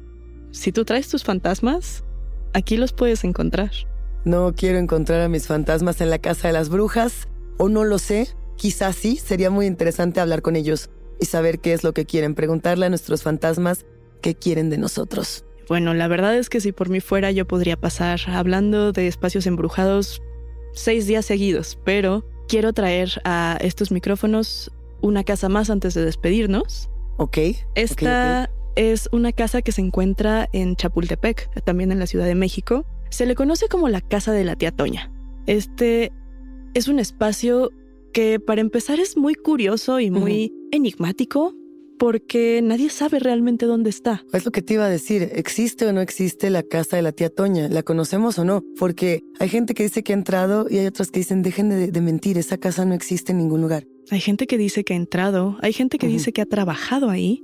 Si 0.51 0.71
tú 0.71 0.85
traes 0.85 1.07
tus 1.09 1.23
fantasmas, 1.23 2.03
aquí 2.53 2.77
los 2.77 2.93
puedes 2.93 3.23
encontrar. 3.23 3.71
No 4.25 4.53
quiero 4.55 4.79
encontrar 4.79 5.21
a 5.21 5.29
mis 5.29 5.47
fantasmas 5.47 6.01
en 6.01 6.09
la 6.09 6.19
casa 6.19 6.47
de 6.47 6.53
las 6.53 6.69
brujas, 6.69 7.27
o 7.57 7.69
no 7.69 7.83
lo 7.83 7.99
sé. 7.99 8.35
Quizás 8.59 8.97
sí, 8.97 9.15
sería 9.15 9.49
muy 9.49 9.67
interesante 9.67 10.19
hablar 10.19 10.41
con 10.41 10.57
ellos 10.57 10.89
y 11.17 11.27
saber 11.27 11.59
qué 11.59 11.71
es 11.71 11.85
lo 11.85 11.93
que 11.93 12.05
quieren, 12.05 12.35
preguntarle 12.35 12.87
a 12.87 12.89
nuestros 12.89 13.23
fantasmas 13.23 13.85
qué 14.21 14.35
quieren 14.35 14.69
de 14.69 14.77
nosotros. 14.77 15.45
Bueno, 15.69 15.93
la 15.93 16.09
verdad 16.09 16.35
es 16.35 16.49
que 16.49 16.59
si 16.59 16.73
por 16.73 16.89
mí 16.89 16.99
fuera 16.99 17.31
yo 17.31 17.47
podría 17.47 17.77
pasar 17.77 18.19
hablando 18.27 18.91
de 18.91 19.07
espacios 19.07 19.47
embrujados 19.47 20.21
seis 20.73 21.07
días 21.07 21.25
seguidos, 21.25 21.79
pero 21.85 22.25
quiero 22.49 22.73
traer 22.73 23.21
a 23.23 23.57
estos 23.61 23.91
micrófonos 23.91 24.73
una 25.01 25.23
casa 25.23 25.47
más 25.47 25.69
antes 25.69 25.93
de 25.93 26.03
despedirnos. 26.03 26.89
Ok. 27.15 27.37
Esta 27.75 28.49
es 28.75 29.07
una 29.13 29.31
casa 29.31 29.61
que 29.61 29.71
se 29.71 29.79
encuentra 29.79 30.49
en 30.51 30.75
Chapultepec, 30.75 31.63
también 31.63 31.93
en 31.93 31.99
la 31.99 32.07
Ciudad 32.07 32.25
de 32.25 32.35
México. 32.35 32.85
Se 33.09 33.25
le 33.25 33.35
conoce 33.35 33.69
como 33.69 33.87
la 33.87 34.01
Casa 34.01 34.33
de 34.33 34.43
la 34.43 34.57
Tía 34.57 34.71
Toña. 34.71 35.13
Este 35.45 36.11
es 36.73 36.89
un 36.89 36.99
espacio 36.99 37.71
que 38.11 38.39
para 38.39 38.61
empezar 38.61 38.99
es 38.99 39.17
muy 39.17 39.35
curioso 39.35 39.99
y 39.99 40.11
muy 40.11 40.53
enigmático 40.71 41.55
porque 41.99 42.61
nadie 42.63 42.89
sabe 42.89 43.19
realmente 43.19 43.65
dónde 43.65 43.89
está. 43.89 44.25
Es 44.31 44.45
lo 44.45 44.51
que 44.51 44.61
te 44.61 44.75
iba 44.75 44.85
a 44.85 44.89
decir, 44.89 45.29
¿existe 45.33 45.85
o 45.85 45.93
no 45.93 45.99
existe 46.01 46.49
la 46.49 46.63
casa 46.63 46.95
de 46.95 47.01
la 47.01 47.11
tía 47.11 47.29
Toña? 47.29 47.67
¿La 47.67 47.83
conocemos 47.83 48.39
o 48.39 48.45
no? 48.45 48.63
Porque 48.79 49.21
hay 49.37 49.49
gente 49.49 49.73
que 49.73 49.83
dice 49.83 50.01
que 50.01 50.13
ha 50.13 50.15
entrado 50.15 50.65
y 50.69 50.77
hay 50.77 50.87
otras 50.87 51.11
que 51.11 51.19
dicen, 51.19 51.43
dejen 51.43 51.91
de, 51.91 52.01
mentir, 52.01 52.37
esa 52.37 52.57
casa 52.57 52.85
no 52.85 52.95
existe 52.95 53.33
en 53.33 53.39
ningún 53.39 53.61
lugar. 53.61 53.85
Hay 54.09 54.21
gente 54.21 54.47
que 54.47 54.57
dice 54.57 54.83
que 54.85 54.93
ha 54.93 54.97
entrado, 54.97 55.57
hay 55.61 55.73
gente 55.73 55.97
que 55.97 56.07
dice 56.07 56.31
que 56.31 56.41
ha 56.41 56.45
trabajado 56.45 57.09
ahí 57.09 57.43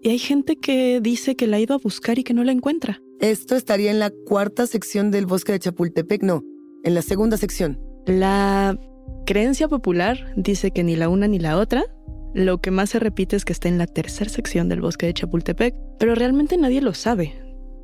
y 0.00 0.08
hay 0.08 0.18
gente 0.18 0.56
que 0.56 1.00
dice 1.00 1.34
que 1.34 1.48
la 1.48 1.56
ha 1.56 1.60
ido 1.60 1.74
a 1.74 1.78
buscar 1.78 2.18
y 2.18 2.22
que 2.22 2.32
no 2.32 2.44
la 2.44 2.52
encuentra. 2.52 3.02
Esto 3.18 3.56
estaría 3.56 3.90
en 3.90 3.98
la 3.98 4.10
cuarta 4.10 4.66
sección 4.66 5.10
del 5.10 5.26
bosque 5.26 5.52
de 5.52 5.58
Chapultepec, 5.58 6.22
no, 6.22 6.44
en 6.84 6.94
la 6.94 7.02
segunda 7.02 7.36
sección. 7.36 7.80
La 8.06 8.78
creencia 9.26 9.68
popular 9.68 10.32
dice 10.36 10.70
que 10.70 10.82
ni 10.82 10.96
la 10.96 11.10
una 11.10 11.28
ni 11.28 11.38
la 11.38 11.58
otra, 11.58 11.84
lo 12.32 12.58
que 12.58 12.70
más 12.70 12.90
se 12.90 12.98
repite 12.98 13.36
es 13.36 13.44
que 13.44 13.52
está 13.52 13.68
en 13.68 13.76
la 13.76 13.86
tercera 13.86 14.30
sección 14.30 14.70
del 14.70 14.80
bosque 14.80 15.06
de 15.06 15.14
Chapultepec, 15.14 15.74
pero 15.98 16.14
realmente 16.14 16.56
nadie 16.56 16.80
lo 16.80 16.94
sabe. 16.94 17.34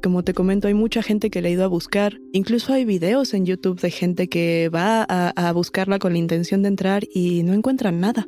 Como 0.02 0.24
te 0.24 0.34
comento, 0.34 0.68
hay 0.68 0.74
mucha 0.74 1.02
gente 1.02 1.30
que 1.30 1.42
le 1.42 1.48
ha 1.48 1.52
ido 1.52 1.64
a 1.64 1.68
buscar. 1.68 2.18
Incluso 2.32 2.72
hay 2.72 2.84
videos 2.84 3.34
en 3.34 3.46
YouTube 3.46 3.80
de 3.80 3.90
gente 3.90 4.28
que 4.28 4.68
va 4.68 5.04
a, 5.04 5.52
buscarla 5.52 5.98
con 5.98 6.12
la 6.12 6.18
intención 6.18 6.62
de 6.62 6.68
entrar 6.68 7.04
y 7.12 7.42
no 7.44 7.52
encuentran 7.52 8.00
nada. 8.00 8.26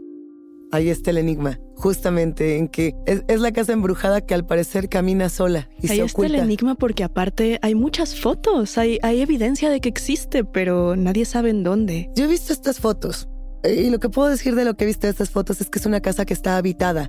Ahí 0.74 0.90
está 0.90 1.12
el 1.12 1.18
enigma, 1.18 1.60
justamente 1.76 2.56
en 2.56 2.66
que 2.66 2.96
es, 3.06 3.40
la 3.40 3.52
casa 3.52 3.72
embrujada 3.72 4.20
que 4.22 4.34
al 4.34 4.44
parecer 4.44 4.88
camina 4.88 5.28
sola 5.28 5.68
y 5.80 5.88
Ahí 5.88 5.98
se 5.98 6.04
está 6.06 6.26
el 6.26 6.34
enigma 6.34 6.74
porque 6.74 7.04
aparte 7.04 7.60
hay 7.62 7.76
muchas 7.76 8.18
fotos, 8.18 8.76
hay, 8.76 8.98
hay 9.02 9.20
evidencia 9.20 9.70
de 9.70 9.80
que 9.80 9.88
existe, 9.88 10.42
pero 10.42 10.96
nadie 10.96 11.26
sabe 11.26 11.50
en 11.50 11.62
dónde. 11.62 12.10
Yo 12.16 12.24
he 12.24 12.26
visto 12.26 12.52
estas 12.52 12.80
fotos 12.80 13.28
y 13.62 13.88
lo 13.88 14.00
que 14.00 14.08
puedo 14.08 14.28
decir 14.28 14.56
de 14.56 14.64
lo 14.64 14.74
que 14.74 14.82
he 14.82 14.88
visto 14.88 15.06
de 15.06 15.12
estas 15.12 15.30
fotos 15.30 15.60
es 15.60 15.70
que 15.70 15.78
es 15.78 15.86
una 15.86 16.00
casa 16.00 16.24
que 16.24 16.34
está 16.34 16.56
habitada. 16.56 17.08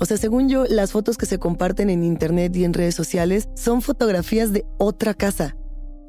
O 0.00 0.06
sea, 0.06 0.16
según 0.16 0.48
yo, 0.48 0.64
las 0.68 0.90
fotos 0.90 1.16
que 1.16 1.26
se 1.26 1.38
comparten 1.38 1.90
en 1.90 2.02
internet 2.02 2.56
y 2.56 2.64
en 2.64 2.74
redes 2.74 2.96
sociales 2.96 3.48
son 3.54 3.80
fotografías 3.80 4.52
de 4.52 4.66
otra 4.78 5.14
casa. 5.14 5.56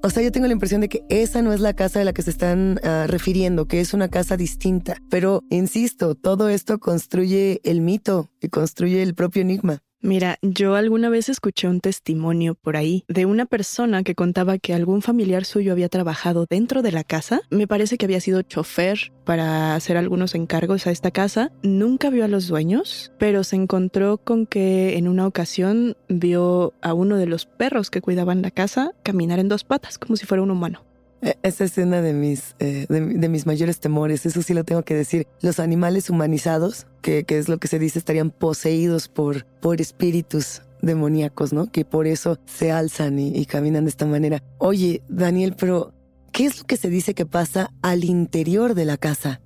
O 0.06 0.12
sea, 0.12 0.22
yo 0.22 0.32
tengo 0.32 0.46
la 0.46 0.54
impresión 0.54 0.82
de 0.82 0.88
que 0.88 1.04
esa 1.10 1.42
no 1.42 1.52
es 1.52 1.62
la 1.62 1.74
casa 1.74 1.98
de 1.98 2.06
la 2.06 2.14
que 2.14 2.22
se 2.22 2.30
están 2.30 2.80
ah, 2.84 3.06
refiriendo, 3.08 3.68
que 3.68 3.82
es 3.82 3.92
una 3.92 4.08
casa 4.08 4.38
distinta. 4.38 4.98
Pero, 5.10 5.42
insisto, 5.50 6.14
todo 6.14 6.48
esto 6.48 6.78
construye 6.78 7.60
el 7.64 7.82
mito 7.82 8.30
y 8.40 8.50
construye 8.50 9.02
el 9.02 9.16
propio 9.16 9.42
enigma. 9.42 9.82
Mira, 10.06 10.38
yo 10.44 10.76
alguna 10.76 11.10
vez 11.10 11.30
escuché 11.30 11.68
un 11.68 11.80
testimonio 11.80 12.54
por 12.54 12.78
ahí 12.78 13.04
de 13.08 13.26
una 13.26 13.48
persona 13.48 14.04
que 14.04 14.14
contaba 14.14 14.60
que 14.60 14.76
algún 14.76 15.02
familiar 15.02 15.46
suyo 15.46 15.72
había 15.72 15.90
trabajado 15.90 16.46
dentro 16.48 16.84
de 16.84 16.92
la 16.92 17.04
casa. 17.04 17.42
Me 17.50 17.66
parece 17.66 17.98
que 17.98 18.06
había 18.06 18.22
sido 18.22 18.44
chofer 18.44 19.12
para 19.24 19.74
hacer 19.74 19.98
algunos 19.98 20.36
encargos 20.36 20.86
a 20.86 20.92
esta 20.92 21.10
casa. 21.10 21.52
Nunca 21.64 22.12
vio 22.12 22.24
a 22.24 22.28
los 22.28 22.48
dueños, 22.48 23.14
pero 23.18 23.44
se 23.44 23.56
encontró 23.56 24.20
con 24.20 24.46
que 24.46 24.96
en 24.96 25.08
una 25.08 25.26
ocasión 25.26 25.98
vio 26.08 26.76
a 26.84 26.94
uno 26.94 27.18
de 27.18 27.26
los 27.26 27.48
perros 27.48 27.90
que 27.90 28.02
cuidaban 28.02 28.44
la 28.44 28.52
casa 28.52 28.92
caminar 29.02 29.40
en 29.40 29.50
dos 29.50 29.64
patas, 29.64 29.98
como 29.98 30.18
si 30.18 30.28
fuera 30.28 30.44
un 30.44 30.52
humano. 30.52 30.84
E, 31.26 31.38
esa 31.42 31.64
es 31.64 31.78
una 31.78 32.02
de 32.02 32.14
mis, 32.14 32.56
eh, 32.60 32.86
de, 32.88 33.30
mis 33.30 33.46
mayores 33.48 33.80
temores, 33.80 34.26
eso 34.26 34.42
sí 34.44 34.54
lo 34.54 34.64
tengo 34.64 34.84
que 34.84 34.94
decir. 34.94 35.28
Los 35.42 35.60
animales 35.60 36.10
humanizados, 36.10 36.86
que, 37.02 37.26
es 37.28 37.50
lo 37.50 37.58
que 37.58 37.68
se 37.68 37.80
dice, 37.80 38.00
estarían 38.00 38.30
poseídos 38.30 39.10
por, 39.10 39.46
por 39.60 39.82
espíritus 39.82 40.62
demoníacos, 40.82 41.52
¿no? 41.52 41.72
Que 41.72 41.84
por 41.84 42.06
eso 42.06 42.38
se 42.46 42.72
alzan 42.72 43.18
y, 43.18 43.36
y 43.36 43.48
caminan 43.48 43.86
de 43.86 43.90
esta 43.90 44.06
manera. 44.06 44.44
Oye, 44.60 45.02
Daniel, 45.10 45.56
pero 45.58 45.94
¿qué 46.32 46.46
es 46.46 46.60
lo 46.60 46.66
que 46.66 46.78
se 46.78 46.90
dice 46.90 47.16
que 47.16 47.26
pasa 47.26 47.72
al 47.82 48.04
interior 48.04 48.76
de 48.76 48.86
la 48.86 48.98
casa? 48.98 49.42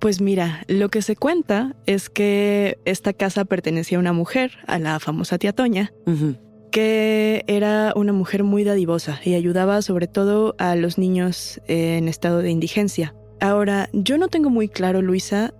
Pues 0.00 0.20
mira, 0.20 0.64
lo 0.68 0.90
que 0.90 1.00
se 1.00 1.16
cuenta 1.16 1.74
es 1.86 2.10
que 2.10 2.78
esta 2.84 3.14
casa 3.14 3.46
pertenecía 3.46 3.96
a 3.96 4.00
una 4.00 4.12
mujer, 4.12 4.58
a 4.66 4.78
la 4.78 5.00
famosa 5.00 5.38
tía 5.38 5.54
Toña, 5.54 5.94
que 6.74 7.44
era 7.46 7.92
una 7.94 8.12
mujer 8.12 8.42
muy 8.42 8.64
dadivosa 8.64 9.20
y 9.24 9.34
ayudaba 9.34 9.80
sobre 9.80 10.08
todo 10.08 10.56
a 10.58 10.74
los 10.74 10.98
niños 10.98 11.60
en 11.68 12.08
estado 12.08 12.38
de 12.38 12.50
indigencia. 12.50 13.14
Ahora, 13.40 13.88
yo 13.92 14.18
no 14.18 14.26
tengo 14.26 14.50
muy 14.50 14.66
claro, 14.66 15.00
Luisa, 15.00 15.54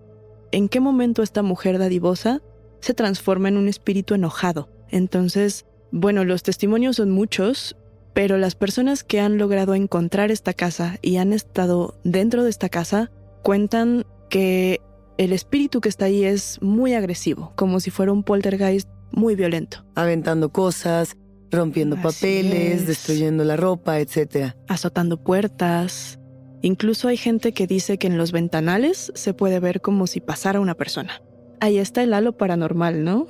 en 0.50 0.68
qué 0.68 0.80
momento 0.80 1.22
esta 1.22 1.42
mujer 1.42 1.78
dadivosa 1.78 2.42
se 2.80 2.94
transforma 2.94 3.46
en 3.46 3.58
un 3.58 3.68
espíritu 3.68 4.14
enojado. 4.14 4.68
Entonces, 4.90 5.66
bueno, 5.92 6.24
los 6.24 6.42
testimonios 6.42 6.96
son 6.96 7.12
muchos, 7.12 7.76
pero 8.12 8.36
las 8.36 8.56
personas 8.56 9.04
que 9.04 9.20
han 9.20 9.38
logrado 9.38 9.76
encontrar 9.76 10.32
esta 10.32 10.52
casa 10.52 10.98
y 11.00 11.18
han 11.18 11.32
estado 11.32 11.96
dentro 12.02 12.42
de 12.42 12.50
esta 12.50 12.68
casa 12.68 13.12
cuentan 13.44 14.04
que 14.30 14.80
el 15.16 15.32
espíritu 15.32 15.80
que 15.80 15.90
está 15.90 16.06
ahí 16.06 16.24
es 16.24 16.60
muy 16.60 16.94
agresivo, 16.94 17.52
como 17.54 17.78
si 17.78 17.92
fuera 17.92 18.10
un 18.10 18.24
poltergeist 18.24 18.88
muy 19.16 19.34
violento. 19.34 19.84
Aventando 19.94 20.50
cosas, 20.50 21.16
rompiendo 21.50 21.96
papeles, 21.96 22.86
destruyendo 22.86 23.44
la 23.44 23.56
ropa, 23.56 24.00
etc. 24.00 24.54
Azotando 24.68 25.22
puertas. 25.22 26.18
Incluso 26.62 27.08
hay 27.08 27.16
gente 27.16 27.52
que 27.52 27.66
dice 27.66 27.98
que 27.98 28.06
en 28.06 28.16
los 28.16 28.32
ventanales 28.32 29.12
se 29.14 29.34
puede 29.34 29.60
ver 29.60 29.80
como 29.80 30.06
si 30.06 30.20
pasara 30.20 30.60
una 30.60 30.74
persona. 30.74 31.22
Ahí 31.60 31.78
está 31.78 32.02
el 32.02 32.14
halo 32.14 32.36
paranormal, 32.36 33.04
¿no? 33.04 33.26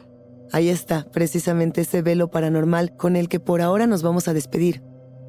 Ahí 0.53 0.69
está, 0.69 1.07
precisamente 1.11 1.81
ese 1.81 2.03
velo 2.03 2.31
paranormal 2.31 2.97
con 2.97 3.17
el 3.17 3.29
que 3.29 3.41
por 3.41 3.61
ahora 3.61 3.87
nos 3.87 4.03
vamos 4.03 4.29
a 4.29 4.35
despedir. 4.35 4.83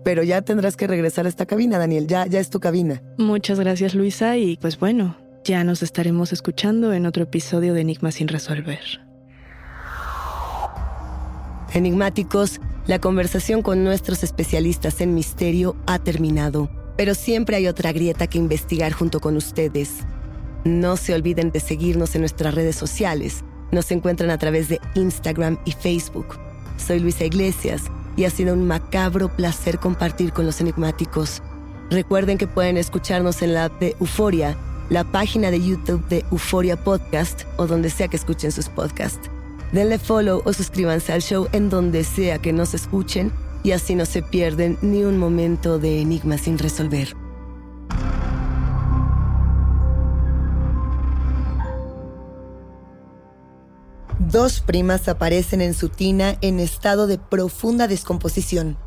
Pero 0.04 0.22
ya 0.22 0.44
tendrás 0.44 0.78
que 0.78 0.86
regresar 0.86 1.26
a 1.26 1.30
esta 1.30 1.48
cabina, 1.48 1.80
Daniel, 1.80 2.06
ya, 2.06 2.28
ya 2.28 2.40
es 2.40 2.52
tu 2.52 2.60
cabina. 2.60 3.02
Muchas 3.18 3.60
gracias, 3.60 3.96
Luisa, 3.96 4.38
y 4.38 4.58
pues 4.58 4.78
bueno, 4.78 5.18
ya 5.44 5.64
nos 5.64 5.82
estaremos 5.82 6.32
escuchando 6.32 6.94
en 6.94 7.08
otro 7.08 7.24
episodio 7.24 7.74
de 7.74 7.82
Enigma 7.82 8.12
sin 8.12 8.28
resolver. 8.28 9.05
Enigmáticos, 11.76 12.62
la 12.88 13.00
conversación 13.00 13.62
con 13.62 13.84
nuestros 13.84 14.24
especialistas 14.24 15.02
en 15.02 15.14
misterio 15.14 15.76
ha 15.86 16.00
terminado, 16.00 16.70
pero 16.96 17.14
siempre 17.14 17.58
hay 17.58 17.68
otra 17.68 17.92
grieta 17.92 18.28
que 18.28 18.38
investigar 18.38 18.94
junto 18.94 19.20
con 19.20 19.36
ustedes. 19.36 19.96
No 20.64 20.96
se 20.96 21.14
olviden 21.14 21.52
de 21.52 21.60
seguirnos 21.60 22.16
en 22.16 22.22
nuestras 22.22 22.56
redes 22.56 22.78
sociales. 22.78 23.44
Nos 23.74 23.92
encuentran 23.92 24.30
a 24.30 24.38
través 24.38 24.70
de 24.70 24.80
Instagram 24.94 25.60
y 25.66 25.74
Facebook. 25.74 26.40
Soy 26.78 27.00
Luisa 27.00 27.26
Iglesias 27.26 27.84
y 28.16 28.24
ha 28.24 28.30
sido 28.30 28.54
un 28.54 28.66
macabro 28.66 29.28
placer 29.28 29.78
compartir 29.78 30.32
con 30.32 30.46
los 30.46 30.62
enigmáticos. 30.62 31.44
Recuerden 31.90 32.38
que 32.38 32.48
pueden 32.48 32.78
escucharnos 32.78 33.42
en 33.42 33.54
la 33.54 33.66
app 33.66 33.82
de 33.82 33.98
Euforia, 34.00 34.56
la 34.90 35.04
página 35.04 35.52
de 35.52 35.62
YouTube 35.62 36.08
de 36.08 36.24
Euforia 36.32 36.78
Podcast 36.78 37.42
o 37.58 37.68
donde 37.68 37.90
sea 37.90 38.08
que 38.08 38.16
escuchen 38.16 38.54
sus 38.54 38.70
podcasts. 38.70 39.30
Denle 39.76 40.00
follow 40.00 40.42
o 40.46 40.54
suscríbanse 40.54 41.12
al 41.12 41.22
show 41.22 41.50
en 41.52 41.70
donde 41.70 42.06
sea 42.06 42.40
que 42.40 42.54
nos 42.54 42.74
escuchen 42.74 43.34
y 43.62 43.74
así 43.74 43.94
no 43.94 44.06
se 44.06 44.22
pierden 44.22 44.78
ni 44.82 45.04
un 45.04 45.18
momento 45.18 45.80
de 45.80 46.00
enigma 46.00 46.38
sin 46.38 46.58
resolver. 46.58 47.14
Dos 54.18 54.62
primas 54.62 55.10
aparecen 55.10 55.60
en 55.60 55.74
su 55.74 55.90
tina 55.90 56.38
en 56.40 56.62
estado 56.62 57.06
de 57.06 57.18
profunda 57.18 57.90
descomposición. 57.90 58.78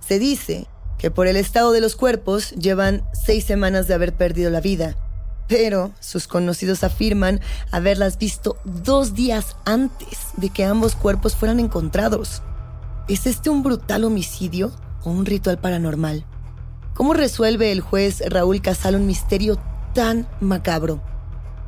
Se 0.00 0.18
dice 0.18 0.66
que 0.96 1.10
por 1.10 1.26
el 1.26 1.36
estado 1.36 1.72
de 1.72 1.82
los 1.82 1.94
cuerpos 1.94 2.52
llevan 2.52 3.06
seis 3.12 3.44
semanas 3.44 3.86
de 3.86 3.92
haber 3.92 4.14
perdido 4.14 4.50
la 4.50 4.62
vida 4.62 4.96
pero 5.48 5.92
sus 5.98 6.28
conocidos 6.28 6.84
afirman 6.84 7.40
haberlas 7.72 8.18
visto 8.18 8.58
dos 8.64 9.14
días 9.14 9.56
antes 9.64 10.18
de 10.36 10.50
que 10.50 10.64
ambos 10.64 10.94
cuerpos 10.94 11.34
fueran 11.34 11.58
encontrados. 11.58 12.42
¿Es 13.08 13.26
este 13.26 13.50
un 13.50 13.62
brutal 13.62 14.04
homicidio 14.04 14.70
o 15.02 15.10
un 15.10 15.26
ritual 15.26 15.58
paranormal? 15.58 16.24
¿Cómo 16.94 17.14
resuelve 17.14 17.72
el 17.72 17.80
juez 17.80 18.22
Raúl 18.28 18.60
Casal 18.60 18.94
un 18.94 19.06
misterio 19.06 19.58
tan 19.94 20.28
macabro? 20.40 21.00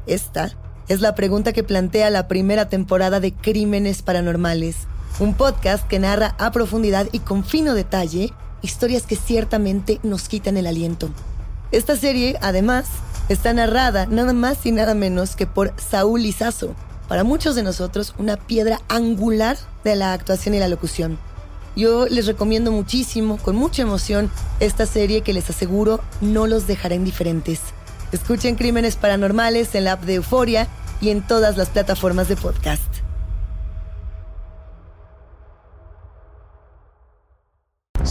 Esta 0.07 0.57
es 0.89 1.01
la 1.01 1.15
pregunta 1.15 1.53
que 1.53 1.63
plantea 1.63 2.11
la 2.11 2.29
primera 2.29 2.69
temporada 2.69 3.21
de 3.21 3.33
Crímenes 3.33 4.03
Paranormales, 4.03 4.77
un 5.21 5.35
podcast 5.35 5.87
que 5.87 5.99
narra 5.99 6.35
a 6.39 6.51
profundidad 6.51 7.09
y 7.13 7.21
con 7.21 7.45
fino 7.45 7.75
detalle 7.75 8.33
historias 8.61 9.07
que 9.07 9.17
ciertamente 9.17 10.01
nos 10.03 10.29
quitan 10.29 10.57
el 10.57 10.67
aliento. 10.67 11.09
Esta 11.73 11.97
serie, 11.97 12.37
además, 12.43 12.89
está 13.31 13.55
narrada 13.55 14.07
nada 14.07 14.33
más 14.33 14.67
y 14.67 14.73
nada 14.73 14.93
menos 14.95 15.37
que 15.37 15.47
por 15.47 15.73
Saúl 15.77 16.23
Lizazo, 16.23 16.75
para 17.09 17.23
muchos 17.23 17.55
de 17.55 17.63
nosotros 17.63 18.13
una 18.19 18.37
piedra 18.37 18.81
angular 18.89 19.57
de 19.85 19.95
la 19.95 20.13
actuación 20.13 20.55
y 20.55 20.59
la 20.59 20.67
locución. 20.67 21.17
Yo 21.77 22.07
les 22.07 22.27
recomiendo 22.27 22.73
muchísimo, 22.73 23.39
con 23.39 23.55
mucha 23.55 23.83
emoción, 23.83 24.31
esta 24.59 24.85
serie 24.85 25.21
que 25.21 25.33
les 25.33 25.49
aseguro 25.49 26.01
no 26.21 26.49
los 26.49 26.67
dejará 26.67 26.97
indiferentes. 26.97 27.61
Escuchen 28.11 28.57
Crímenes 28.57 28.97
Paranormales 28.97 29.77
en 29.77 29.85
la 29.85 29.93
app 29.93 30.03
de 30.03 30.15
Euforia 30.15 30.67
y 31.01 31.11
en 31.11 31.25
todas 31.25 31.57
las 31.57 31.69
plataformas 31.69 32.29
de 32.29 32.35
podcast. 32.35 32.90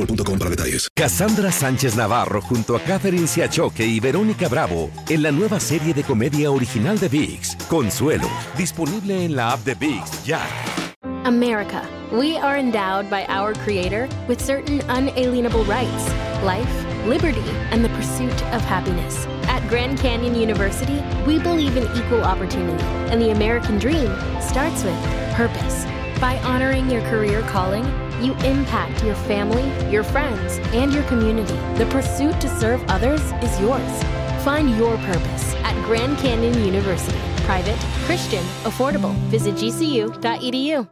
boostmobile.com 0.00 0.38
para 0.38 0.50
detalles. 0.50 0.88
Cassandra 0.94 1.52
Sánchez 1.52 1.96
Navarro 1.96 2.40
junto 2.40 2.76
a 2.76 2.80
Catherine 2.80 3.26
Siachoque 3.26 3.84
y 3.84 4.00
Verónica 4.00 4.48
Bravo 4.48 4.90
en 5.08 5.22
la 5.22 5.32
nueva 5.32 5.60
serie 5.60 5.94
de 5.94 6.02
comedia 6.02 6.50
original 6.50 6.98
de 6.98 7.08
VIX, 7.08 7.56
Consuelo, 7.68 8.28
disponible 8.56 9.24
en 9.24 9.36
la 9.36 9.52
app 9.52 9.64
de 9.64 9.74
VIX 9.74 10.24
ya. 10.24 10.40
America, 11.24 11.86
we 12.12 12.36
are 12.38 12.58
endowed 12.58 13.10
by 13.10 13.26
our 13.28 13.52
Creator 13.64 14.08
with 14.26 14.40
certain 14.40 14.80
unalienable 14.88 15.64
rights 15.64 16.10
life, 16.42 17.06
liberty, 17.06 17.44
and 17.70 17.84
the 17.84 17.90
pursuit 17.90 18.32
of 18.54 18.62
happiness. 18.62 19.26
At 19.44 19.66
Grand 19.68 19.98
Canyon 19.98 20.34
University, 20.34 21.02
we 21.26 21.38
believe 21.38 21.76
in 21.76 21.84
equal 21.94 22.24
opportunity, 22.24 22.82
and 23.10 23.20
the 23.20 23.30
American 23.30 23.78
dream 23.78 24.10
starts 24.40 24.82
with 24.82 24.96
purpose. 25.34 25.84
By 26.20 26.38
honoring 26.40 26.90
your 26.90 27.00
career 27.08 27.40
calling, 27.48 27.84
you 28.22 28.34
impact 28.44 29.02
your 29.02 29.14
family, 29.14 29.64
your 29.90 30.04
friends, 30.04 30.58
and 30.74 30.92
your 30.92 31.02
community. 31.04 31.54
The 31.82 31.86
pursuit 31.86 32.38
to 32.42 32.48
serve 32.60 32.84
others 32.88 33.22
is 33.42 33.58
yours. 33.58 34.04
Find 34.44 34.76
your 34.76 34.98
purpose 34.98 35.54
at 35.64 35.74
Grand 35.86 36.18
Canyon 36.18 36.62
University. 36.62 37.18
Private, 37.44 37.78
Christian, 38.04 38.44
affordable. 38.64 39.14
Visit 39.30 39.54
gcu.edu. 39.54 40.90